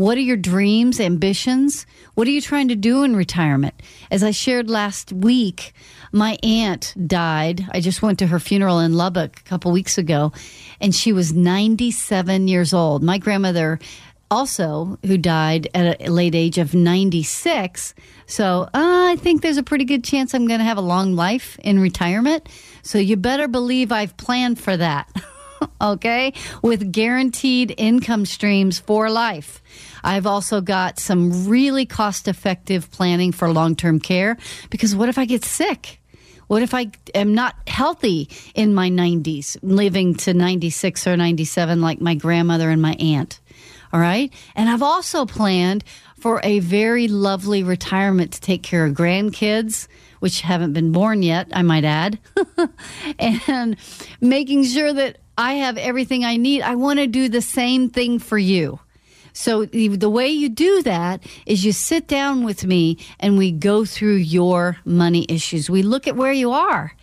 What 0.00 0.16
are 0.16 0.22
your 0.22 0.38
dreams, 0.38 0.98
ambitions? 0.98 1.84
What 2.14 2.26
are 2.26 2.30
you 2.30 2.40
trying 2.40 2.68
to 2.68 2.74
do 2.74 3.02
in 3.02 3.14
retirement? 3.14 3.74
As 4.10 4.22
I 4.22 4.30
shared 4.30 4.70
last 4.70 5.12
week, 5.12 5.74
my 6.10 6.38
aunt 6.42 6.94
died. 7.06 7.66
I 7.70 7.82
just 7.82 8.00
went 8.00 8.18
to 8.20 8.26
her 8.28 8.38
funeral 8.38 8.78
in 8.78 8.94
Lubbock 8.94 9.38
a 9.38 9.42
couple 9.42 9.72
weeks 9.72 9.98
ago, 9.98 10.32
and 10.80 10.94
she 10.94 11.12
was 11.12 11.34
97 11.34 12.48
years 12.48 12.72
old. 12.72 13.02
My 13.02 13.18
grandmother 13.18 13.78
also 14.30 14.98
who 15.04 15.18
died 15.18 15.68
at 15.74 16.00
a 16.00 16.10
late 16.10 16.34
age 16.34 16.56
of 16.56 16.72
96. 16.72 17.94
So 18.24 18.62
uh, 18.62 18.68
I 18.72 19.16
think 19.18 19.42
there's 19.42 19.58
a 19.58 19.62
pretty 19.62 19.84
good 19.84 20.02
chance 20.02 20.32
I'm 20.32 20.48
going 20.48 20.60
to 20.60 20.64
have 20.64 20.78
a 20.78 20.80
long 20.80 21.14
life 21.14 21.58
in 21.58 21.78
retirement. 21.78 22.48
So 22.82 22.96
you 22.96 23.18
better 23.18 23.48
believe 23.48 23.92
I've 23.92 24.16
planned 24.16 24.58
for 24.58 24.78
that. 24.78 25.10
okay? 25.80 26.32
With 26.62 26.92
guaranteed 26.92 27.74
income 27.76 28.26
streams 28.26 28.78
for 28.78 29.10
life. 29.10 29.62
I've 30.02 30.26
also 30.26 30.60
got 30.60 30.98
some 30.98 31.48
really 31.48 31.86
cost 31.86 32.28
effective 32.28 32.90
planning 32.90 33.32
for 33.32 33.52
long 33.52 33.76
term 33.76 34.00
care 34.00 34.36
because 34.70 34.94
what 34.94 35.08
if 35.08 35.18
I 35.18 35.24
get 35.24 35.44
sick? 35.44 36.00
What 36.46 36.62
if 36.62 36.74
I 36.74 36.90
am 37.14 37.32
not 37.32 37.54
healthy 37.68 38.28
in 38.56 38.74
my 38.74 38.90
90s, 38.90 39.56
living 39.62 40.16
to 40.16 40.34
96 40.34 41.06
or 41.06 41.16
97 41.16 41.80
like 41.80 42.00
my 42.00 42.16
grandmother 42.16 42.70
and 42.70 42.82
my 42.82 42.94
aunt? 42.94 43.38
All 43.92 44.00
right. 44.00 44.32
And 44.56 44.68
I've 44.68 44.82
also 44.82 45.26
planned 45.26 45.84
for 46.18 46.40
a 46.42 46.58
very 46.58 47.06
lovely 47.06 47.62
retirement 47.62 48.32
to 48.32 48.40
take 48.40 48.64
care 48.64 48.84
of 48.84 48.94
grandkids, 48.94 49.86
which 50.18 50.40
haven't 50.40 50.72
been 50.72 50.90
born 50.90 51.22
yet, 51.22 51.48
I 51.52 51.62
might 51.62 51.84
add, 51.84 52.18
and 53.20 53.76
making 54.20 54.64
sure 54.64 54.92
that 54.92 55.19
I 55.36 55.54
have 55.54 55.78
everything 55.78 56.24
I 56.24 56.36
need. 56.36 56.62
I 56.62 56.74
want 56.74 56.98
to 56.98 57.06
do 57.06 57.28
the 57.28 57.42
same 57.42 57.90
thing 57.90 58.18
for 58.18 58.38
you. 58.38 58.80
So 59.32 59.64
the 59.64 60.10
way 60.10 60.28
you 60.28 60.48
do 60.48 60.82
that 60.82 61.22
is 61.46 61.64
you 61.64 61.72
sit 61.72 62.08
down 62.08 62.44
with 62.44 62.64
me 62.64 62.98
and 63.18 63.38
we 63.38 63.52
go 63.52 63.84
through 63.84 64.16
your 64.16 64.78
money 64.84 65.24
issues. 65.28 65.70
We 65.70 65.82
look 65.82 66.06
at 66.08 66.16
where 66.16 66.32
you 66.32 66.50
are. 66.50 66.94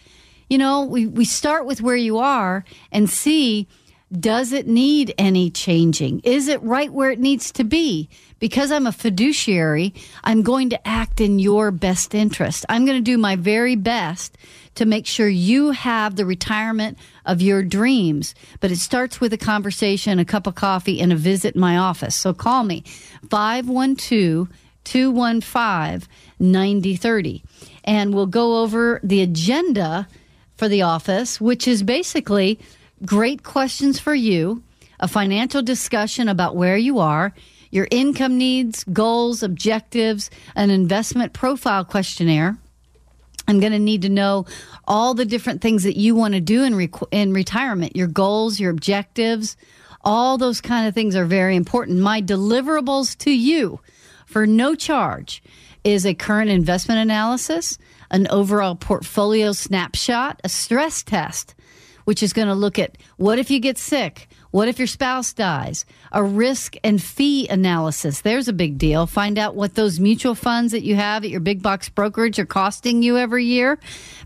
You 0.50 0.58
know, 0.58 0.84
we, 0.84 1.08
we 1.08 1.26
start 1.26 1.66
with 1.66 1.82
where 1.82 1.96
you 1.96 2.20
are 2.20 2.64
and 2.92 3.10
see 3.10 3.68
does 4.12 4.54
it 4.54 4.68
need 4.68 5.14
any 5.18 5.50
changing? 5.50 6.22
Is 6.22 6.48
it 6.48 6.64
right 6.64 6.92
where 6.92 7.12
it 7.12 7.20
needs 7.20 7.52
to 7.54 7.66
be? 7.66 8.10
Because 8.40 8.72
I'm 8.72 8.88
a 8.88 8.94
fiduciary, 8.94 9.94
I'm 10.24 10.44
going 10.44 10.70
to 10.70 10.88
act 10.88 11.20
in 11.20 11.40
your 11.40 11.72
best 11.72 12.16
interest. 12.16 12.66
I'm 12.70 12.86
going 12.86 12.98
to 12.98 13.04
do 13.04 13.18
my 13.18 13.36
very 13.36 13.76
best 13.76 14.38
to 14.76 14.86
make 14.86 15.08
sure 15.08 15.28
you 15.28 15.72
have 15.72 16.16
the 16.16 16.26
retirement 16.26 16.98
of 17.28 17.42
your 17.42 17.62
dreams. 17.62 18.34
But 18.60 18.72
it 18.72 18.80
starts 18.80 19.22
with 19.22 19.34
a 19.34 19.38
conversation, 19.38 20.18
a 20.18 20.26
cup 20.26 20.48
of 20.48 20.56
coffee, 20.56 21.00
and 21.00 21.14
a 21.14 21.16
visit 21.16 21.56
my 21.56 21.78
office. 21.78 22.16
So 22.16 22.34
call 22.34 22.64
me 22.64 22.84
512 23.30 24.48
215 24.84 26.08
9030. 26.40 27.44
And 27.84 28.14
we'll 28.14 28.26
go 28.26 28.62
over 28.62 29.00
the 29.04 29.22
agenda 29.22 30.08
for 30.56 30.68
the 30.68 30.82
office, 30.82 31.40
which 31.40 31.68
is 31.68 31.84
basically 31.84 32.60
great 33.06 33.44
questions 33.44 34.00
for 34.00 34.16
you, 34.16 34.64
a 35.00 35.08
financial 35.08 35.62
discussion 35.62 36.28
about 36.28 36.56
where 36.56 36.78
you 36.78 37.00
are, 37.00 37.34
your 37.70 37.88
income 37.92 38.38
needs, 38.38 38.84
goals, 38.86 39.44
objectives, 39.44 40.30
an 40.56 40.70
investment 40.70 41.34
profile 41.34 41.86
questionnaire. 41.86 42.58
I'm 43.48 43.60
going 43.60 43.72
to 43.72 43.80
need 43.80 44.02
to 44.04 44.10
know 44.10 44.46
all 44.88 45.14
the 45.14 45.26
different 45.26 45.62
things 45.62 45.84
that 45.84 45.98
you 45.98 46.16
want 46.16 46.34
to 46.34 46.42
do 46.42 46.64
in, 46.64 46.92
in 47.12 47.34
retirement, 47.34 47.96
your 47.96 48.08
goals, 48.08 48.60
your 48.60 48.72
objectives, 48.72 49.56
all 50.02 50.38
those 50.38 50.62
kind 50.62 50.88
of 50.88 50.94
things 50.94 51.16
are 51.16 51.26
very 51.26 51.56
important. 51.56 52.00
My 52.00 52.22
deliverables 52.22 53.18
to 53.20 53.32
you 53.32 53.80
for 54.26 54.46
no 54.46 54.76
charge 54.76 55.42
is 55.84 56.06
a 56.06 56.14
current 56.14 56.50
investment 56.50 57.00
analysis, 57.00 57.78
an 58.12 58.28
overall 58.30 58.76
portfolio 58.76 59.52
snapshot, 59.52 60.42
a 60.44 60.50
stress 60.50 61.04
test 61.04 61.56
which 62.08 62.24
is 62.24 62.32
going 62.32 62.48
to 62.48 62.54
look 62.54 62.80
at 62.80 62.98
what 63.18 63.38
if 63.38 63.52
you 63.52 63.60
get 63.60 63.78
sick? 63.78 64.30
What 64.52 64.68
if 64.68 64.80
your 64.80 64.88
spouse 64.88 65.34
dies? 65.34 65.86
A 66.12 66.24
risk 66.24 66.76
and 66.84 67.02
fee 67.02 67.48
analysis. 67.50 68.22
There's 68.22 68.48
a 68.48 68.54
big 68.54 68.78
deal. 68.78 69.06
Find 69.06 69.38
out 69.38 69.56
what 69.56 69.76
those 69.76 70.00
mutual 70.00 70.36
funds 70.36 70.72
that 70.72 70.84
you 70.84 70.96
have 70.96 71.24
at 71.24 71.30
your 71.30 71.40
big 71.40 71.62
box 71.62 71.90
brokerage 71.90 72.40
are 72.40 72.46
costing 72.46 73.04
you 73.04 73.18
every 73.18 73.46
year. 73.46 73.80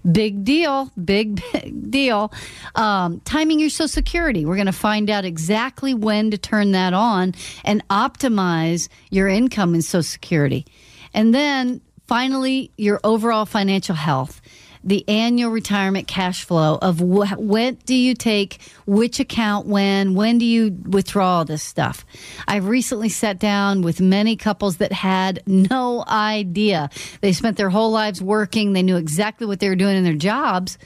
Big 0.09 0.43
deal. 0.43 0.91
Big, 1.03 1.41
big 1.53 1.91
deal. 1.91 2.31
Um, 2.75 3.19
timing 3.21 3.59
your 3.59 3.69
Social 3.69 3.87
Security. 3.87 4.45
We're 4.45 4.55
going 4.55 4.65
to 4.67 4.71
find 4.71 5.09
out 5.09 5.25
exactly 5.25 5.93
when 5.93 6.31
to 6.31 6.37
turn 6.37 6.71
that 6.71 6.93
on 6.93 7.33
and 7.63 7.87
optimize 7.89 8.89
your 9.09 9.27
income 9.27 9.75
in 9.75 9.81
Social 9.81 10.03
Security. 10.03 10.65
And 11.13 11.33
then 11.33 11.81
finally, 12.07 12.71
your 12.77 12.99
overall 13.03 13.45
financial 13.45 13.95
health 13.95 14.41
the 14.83 15.07
annual 15.07 15.51
retirement 15.51 16.07
cash 16.07 16.43
flow 16.43 16.77
of 16.81 16.99
wh- 16.99 17.39
when 17.39 17.75
do 17.85 17.93
you 17.93 18.15
take 18.15 18.59
which 18.85 19.19
account 19.19 19.67
when 19.67 20.15
when 20.15 20.37
do 20.37 20.45
you 20.45 20.75
withdraw 20.87 21.43
this 21.43 21.61
stuff? 21.61 22.05
I've 22.47 22.67
recently 22.67 23.09
sat 23.09 23.39
down 23.39 23.81
with 23.81 24.01
many 24.01 24.35
couples 24.35 24.77
that 24.77 24.91
had 24.91 25.43
no 25.45 26.03
idea. 26.07 26.89
They 27.21 27.33
spent 27.33 27.57
their 27.57 27.69
whole 27.69 27.91
lives 27.91 28.21
working. 28.21 28.73
They 28.73 28.83
knew 28.83 28.97
exactly 28.97 29.45
what 29.45 29.59
they 29.59 29.69
were 29.69 29.75
doing 29.75 29.97
in 29.97 30.03
their 30.03 30.13
jobs. 30.13 30.77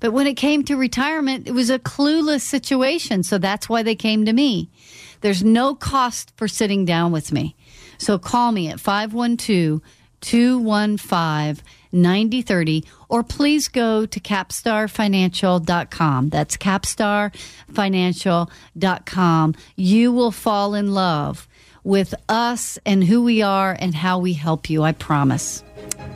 But 0.00 0.12
when 0.12 0.26
it 0.26 0.34
came 0.34 0.64
to 0.64 0.76
retirement 0.76 1.46
it 1.46 1.52
was 1.52 1.70
a 1.70 1.78
clueless 1.78 2.40
situation. 2.40 3.22
So 3.22 3.38
that's 3.38 3.68
why 3.68 3.82
they 3.82 3.94
came 3.94 4.24
to 4.24 4.32
me. 4.32 4.70
There's 5.20 5.44
no 5.44 5.74
cost 5.74 6.32
for 6.36 6.48
sitting 6.48 6.84
down 6.84 7.12
with 7.12 7.32
me. 7.32 7.54
So 7.98 8.18
call 8.18 8.50
me 8.50 8.68
at 8.68 8.80
512 8.80 9.80
215 10.22 11.62
9030 11.92 12.84
or 13.08 13.22
please 13.22 13.68
go 13.68 14.04
to 14.06 14.20
capstarfinancial.com. 14.20 16.30
That's 16.30 16.56
capstarfinancial.com. 16.56 19.54
You 19.76 20.12
will 20.12 20.32
fall 20.32 20.74
in 20.74 20.94
love 20.94 21.46
with 21.84 22.14
us 22.28 22.78
and 22.86 23.04
who 23.04 23.22
we 23.22 23.42
are 23.42 23.76
and 23.78 23.94
how 23.94 24.18
we 24.18 24.32
help 24.32 24.70
you, 24.70 24.82
I 24.82 24.92
promise. 24.92 25.62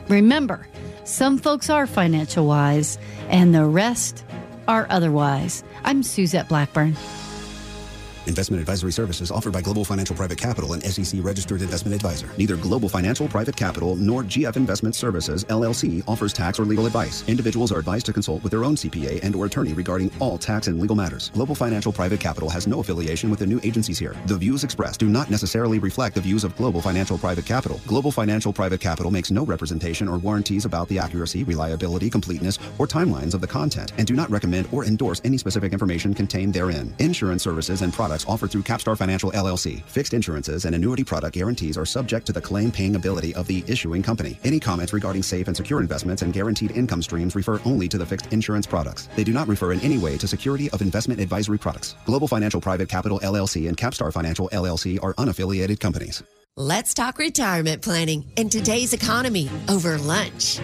Remember, 0.07 0.67
some 1.03 1.37
folks 1.37 1.69
are 1.69 1.85
financial 1.87 2.47
wise 2.47 2.97
and 3.29 3.53
the 3.53 3.65
rest 3.65 4.23
are 4.67 4.87
otherwise. 4.89 5.63
I'm 5.83 6.01
Suzette 6.03 6.49
Blackburn. 6.49 6.95
Investment 8.27 8.59
advisory 8.59 8.91
services 8.91 9.31
offered 9.31 9.53
by 9.53 9.61
Global 9.61 9.85
Financial 9.85 10.15
Private 10.15 10.37
Capital 10.37 10.73
and 10.73 10.83
SEC 10.83 11.23
registered 11.23 11.61
investment 11.61 11.95
advisor. 11.95 12.29
Neither 12.37 12.57
Global 12.57 12.89
Financial 12.89 13.27
Private 13.27 13.55
Capital 13.55 13.95
nor 13.95 14.23
GF 14.23 14.55
Investment 14.57 14.95
Services 14.95 15.45
LLC 15.45 16.03
offers 16.07 16.33
tax 16.33 16.59
or 16.59 16.65
legal 16.65 16.85
advice. 16.85 17.23
Individuals 17.27 17.71
are 17.71 17.79
advised 17.79 18.05
to 18.07 18.13
consult 18.13 18.43
with 18.43 18.51
their 18.51 18.65
own 18.65 18.75
CPA 18.75 19.23
and 19.23 19.35
or 19.35 19.45
attorney 19.45 19.73
regarding 19.73 20.11
all 20.19 20.37
tax 20.37 20.67
and 20.67 20.79
legal 20.79 20.95
matters. 20.95 21.29
Global 21.29 21.55
Financial 21.55 21.93
Private 21.93 22.19
Capital 22.19 22.49
has 22.49 22.67
no 22.67 22.81
affiliation 22.81 23.29
with 23.29 23.39
the 23.39 23.45
new 23.45 23.61
agencies 23.63 23.97
here. 23.97 24.15
The 24.25 24.37
views 24.37 24.63
expressed 24.63 24.99
do 24.99 25.07
not 25.07 25.29
necessarily 25.29 25.79
reflect 25.79 26.15
the 26.15 26.21
views 26.21 26.43
of 26.43 26.55
Global 26.57 26.81
Financial 26.81 27.17
Private 27.17 27.45
Capital. 27.45 27.79
Global 27.87 28.11
Financial 28.11 28.51
Private 28.51 28.81
Capital 28.81 29.09
makes 29.09 29.31
no 29.31 29.45
representation 29.45 30.07
or 30.09 30.17
warranties 30.17 30.65
about 30.65 30.89
the 30.89 30.99
accuracy, 30.99 31.43
reliability, 31.43 32.09
completeness, 32.09 32.59
or 32.77 32.87
timelines 32.87 33.33
of 33.33 33.41
the 33.41 33.47
content 33.47 33.93
and 33.97 34.05
do 34.05 34.15
not 34.15 34.29
recommend 34.29 34.67
or 34.71 34.83
endorse 34.83 35.21
any 35.23 35.37
specific 35.37 35.71
information 35.71 36.13
contained 36.13 36.53
therein. 36.53 36.93
Insurance 36.99 37.43
services 37.43 37.81
and 37.81 37.93
products 37.93 38.16
offered 38.25 38.51
through 38.51 38.63
Capstar 38.63 38.97
Financial 38.97 39.31
LLC. 39.31 39.83
Fixed 39.83 40.13
insurances 40.13 40.65
and 40.65 40.73
annuity 40.73 41.03
product 41.03 41.35
guarantees 41.35 41.77
are 41.77 41.85
subject 41.85 42.25
to 42.27 42.31
the 42.31 42.41
claim 42.41 42.71
paying 42.71 42.95
ability 42.95 43.35
of 43.35 43.47
the 43.47 43.63
issuing 43.67 44.01
company. 44.01 44.39
Any 44.43 44.59
comments 44.59 44.93
regarding 44.93 45.23
safe 45.23 45.47
and 45.47 45.55
secure 45.57 45.81
investments 45.81 46.21
and 46.21 46.33
guaranteed 46.33 46.71
income 46.71 47.01
streams 47.01 47.35
refer 47.35 47.59
only 47.65 47.87
to 47.89 47.97
the 47.97 48.05
fixed 48.05 48.31
insurance 48.33 48.65
products. 48.65 49.09
They 49.15 49.23
do 49.23 49.33
not 49.33 49.47
refer 49.47 49.73
in 49.73 49.79
any 49.81 49.97
way 49.97 50.17
to 50.17 50.27
security 50.27 50.69
of 50.71 50.81
investment 50.81 51.19
advisory 51.19 51.57
products. 51.57 51.95
Global 52.05 52.27
Financial 52.27 52.61
Private 52.61 52.89
Capital 52.89 53.19
LLC 53.19 53.67
and 53.67 53.77
Capstar 53.77 54.13
Financial 54.13 54.49
LLC 54.49 55.03
are 55.03 55.13
unaffiliated 55.15 55.79
companies. 55.79 56.23
Let's 56.59 56.95
talk 56.95 57.19
retirement 57.19 57.83
planning 57.83 58.31
in 58.35 58.49
today's 58.49 58.93
economy 58.93 59.47
over 59.69 59.99
lunch. 59.99 60.59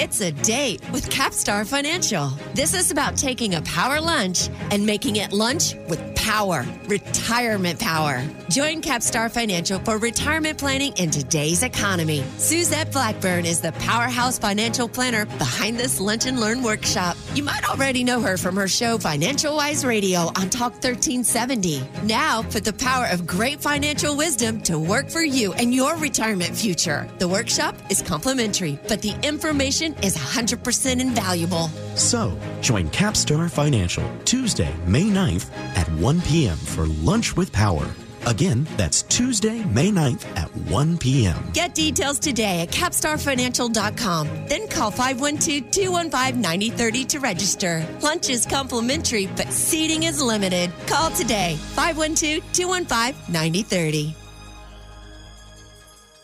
It's 0.00 0.20
a 0.20 0.30
date 0.30 0.80
with 0.92 1.10
Capstar 1.10 1.66
Financial. 1.66 2.28
This 2.54 2.72
is 2.72 2.92
about 2.92 3.16
taking 3.16 3.56
a 3.56 3.62
power 3.62 4.00
lunch 4.00 4.48
and 4.70 4.86
making 4.86 5.16
it 5.16 5.32
lunch 5.32 5.74
with 5.88 6.14
power, 6.14 6.64
retirement 6.86 7.80
power. 7.80 8.22
Join 8.48 8.80
Capstar 8.80 9.28
Financial 9.28 9.80
for 9.80 9.98
retirement 9.98 10.56
planning 10.56 10.92
in 10.98 11.10
today's 11.10 11.64
economy. 11.64 12.22
Suzette 12.36 12.92
Blackburn 12.92 13.44
is 13.44 13.60
the 13.60 13.72
powerhouse 13.72 14.38
financial 14.38 14.88
planner 14.88 15.26
behind 15.26 15.78
this 15.78 15.98
Lunch 15.98 16.26
and 16.26 16.38
Learn 16.38 16.62
workshop. 16.62 17.16
You 17.34 17.42
might 17.42 17.68
already 17.68 18.04
know 18.04 18.20
her 18.20 18.36
from 18.36 18.54
her 18.54 18.68
show 18.68 18.98
Financial 18.98 19.56
Wise 19.56 19.84
Radio 19.84 20.30
on 20.36 20.48
Talk 20.48 20.74
1370. 20.74 21.82
Now 22.04 22.42
put 22.42 22.64
the 22.64 22.72
power 22.72 23.06
of 23.06 23.26
great 23.26 23.60
financial 23.60 24.16
wisdom 24.16 24.60
to 24.62 24.78
work 24.78 25.10
for 25.10 25.22
you 25.22 25.54
and 25.54 25.74
your 25.74 25.96
retirement 25.96 26.54
future. 26.54 27.08
The 27.18 27.26
workshop 27.26 27.74
is 27.90 28.00
complimentary, 28.00 28.78
but 28.86 29.02
the 29.02 29.16
information 29.22 29.87
is 30.02 30.16
100% 30.16 31.00
invaluable. 31.00 31.68
So, 31.94 32.38
join 32.60 32.88
Capstar 32.88 33.50
Financial 33.50 34.04
Tuesday, 34.24 34.74
May 34.86 35.04
9th 35.04 35.50
at 35.76 35.88
1 36.00 36.20
p.m. 36.22 36.56
for 36.56 36.86
Lunch 36.86 37.36
with 37.36 37.52
Power. 37.52 37.88
Again, 38.26 38.66
that's 38.76 39.02
Tuesday, 39.02 39.64
May 39.64 39.90
9th 39.90 40.24
at 40.36 40.54
1 40.70 40.98
p.m. 40.98 41.50
Get 41.52 41.74
details 41.74 42.18
today 42.18 42.60
at 42.60 42.68
capstarfinancial.com. 42.68 44.28
Then 44.48 44.68
call 44.68 44.90
512 44.90 45.70
215 45.70 46.40
9030 46.40 47.04
to 47.06 47.20
register. 47.20 47.86
Lunch 48.02 48.28
is 48.28 48.44
complimentary, 48.44 49.26
but 49.36 49.52
seating 49.52 50.02
is 50.02 50.20
limited. 50.20 50.70
Call 50.86 51.10
today 51.10 51.56
512 51.74 52.42
215 52.52 53.32
9030. 53.32 54.14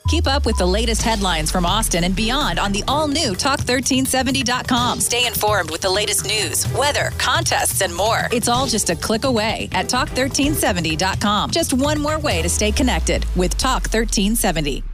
Keep 0.07 0.27
up 0.27 0.45
with 0.45 0.59
the 0.59 0.67
latest 0.67 1.03
headlines 1.03 1.51
from 1.51 1.65
Austin 1.65 2.05
and 2.05 2.15
beyond 2.15 2.59
on 2.59 2.73
the 2.73 2.85
all 2.87 3.09
new 3.09 3.33
Talk1370.com. 3.33 5.01
Stay 5.01 5.27
informed 5.27 5.71
with 5.71 5.81
the 5.81 5.91
latest 5.91 6.27
news, 6.27 6.71
weather, 6.75 7.11
contests, 7.17 7.81
and 7.81 7.95
more. 7.95 8.29
It's 8.31 8.49
all 8.49 8.67
just 8.67 8.91
a 8.91 8.97
click 8.97 9.25
away 9.25 9.71
at 9.73 9.87
Talk1370.com. 9.87 11.51
Just 11.51 11.73
one 11.73 12.01
more 12.01 12.19
way 12.19 12.43
to 12.43 12.49
stay 12.49 12.71
connected 12.71 13.25
with 13.35 13.57
Talk 13.57 13.85
1370. 13.85 14.94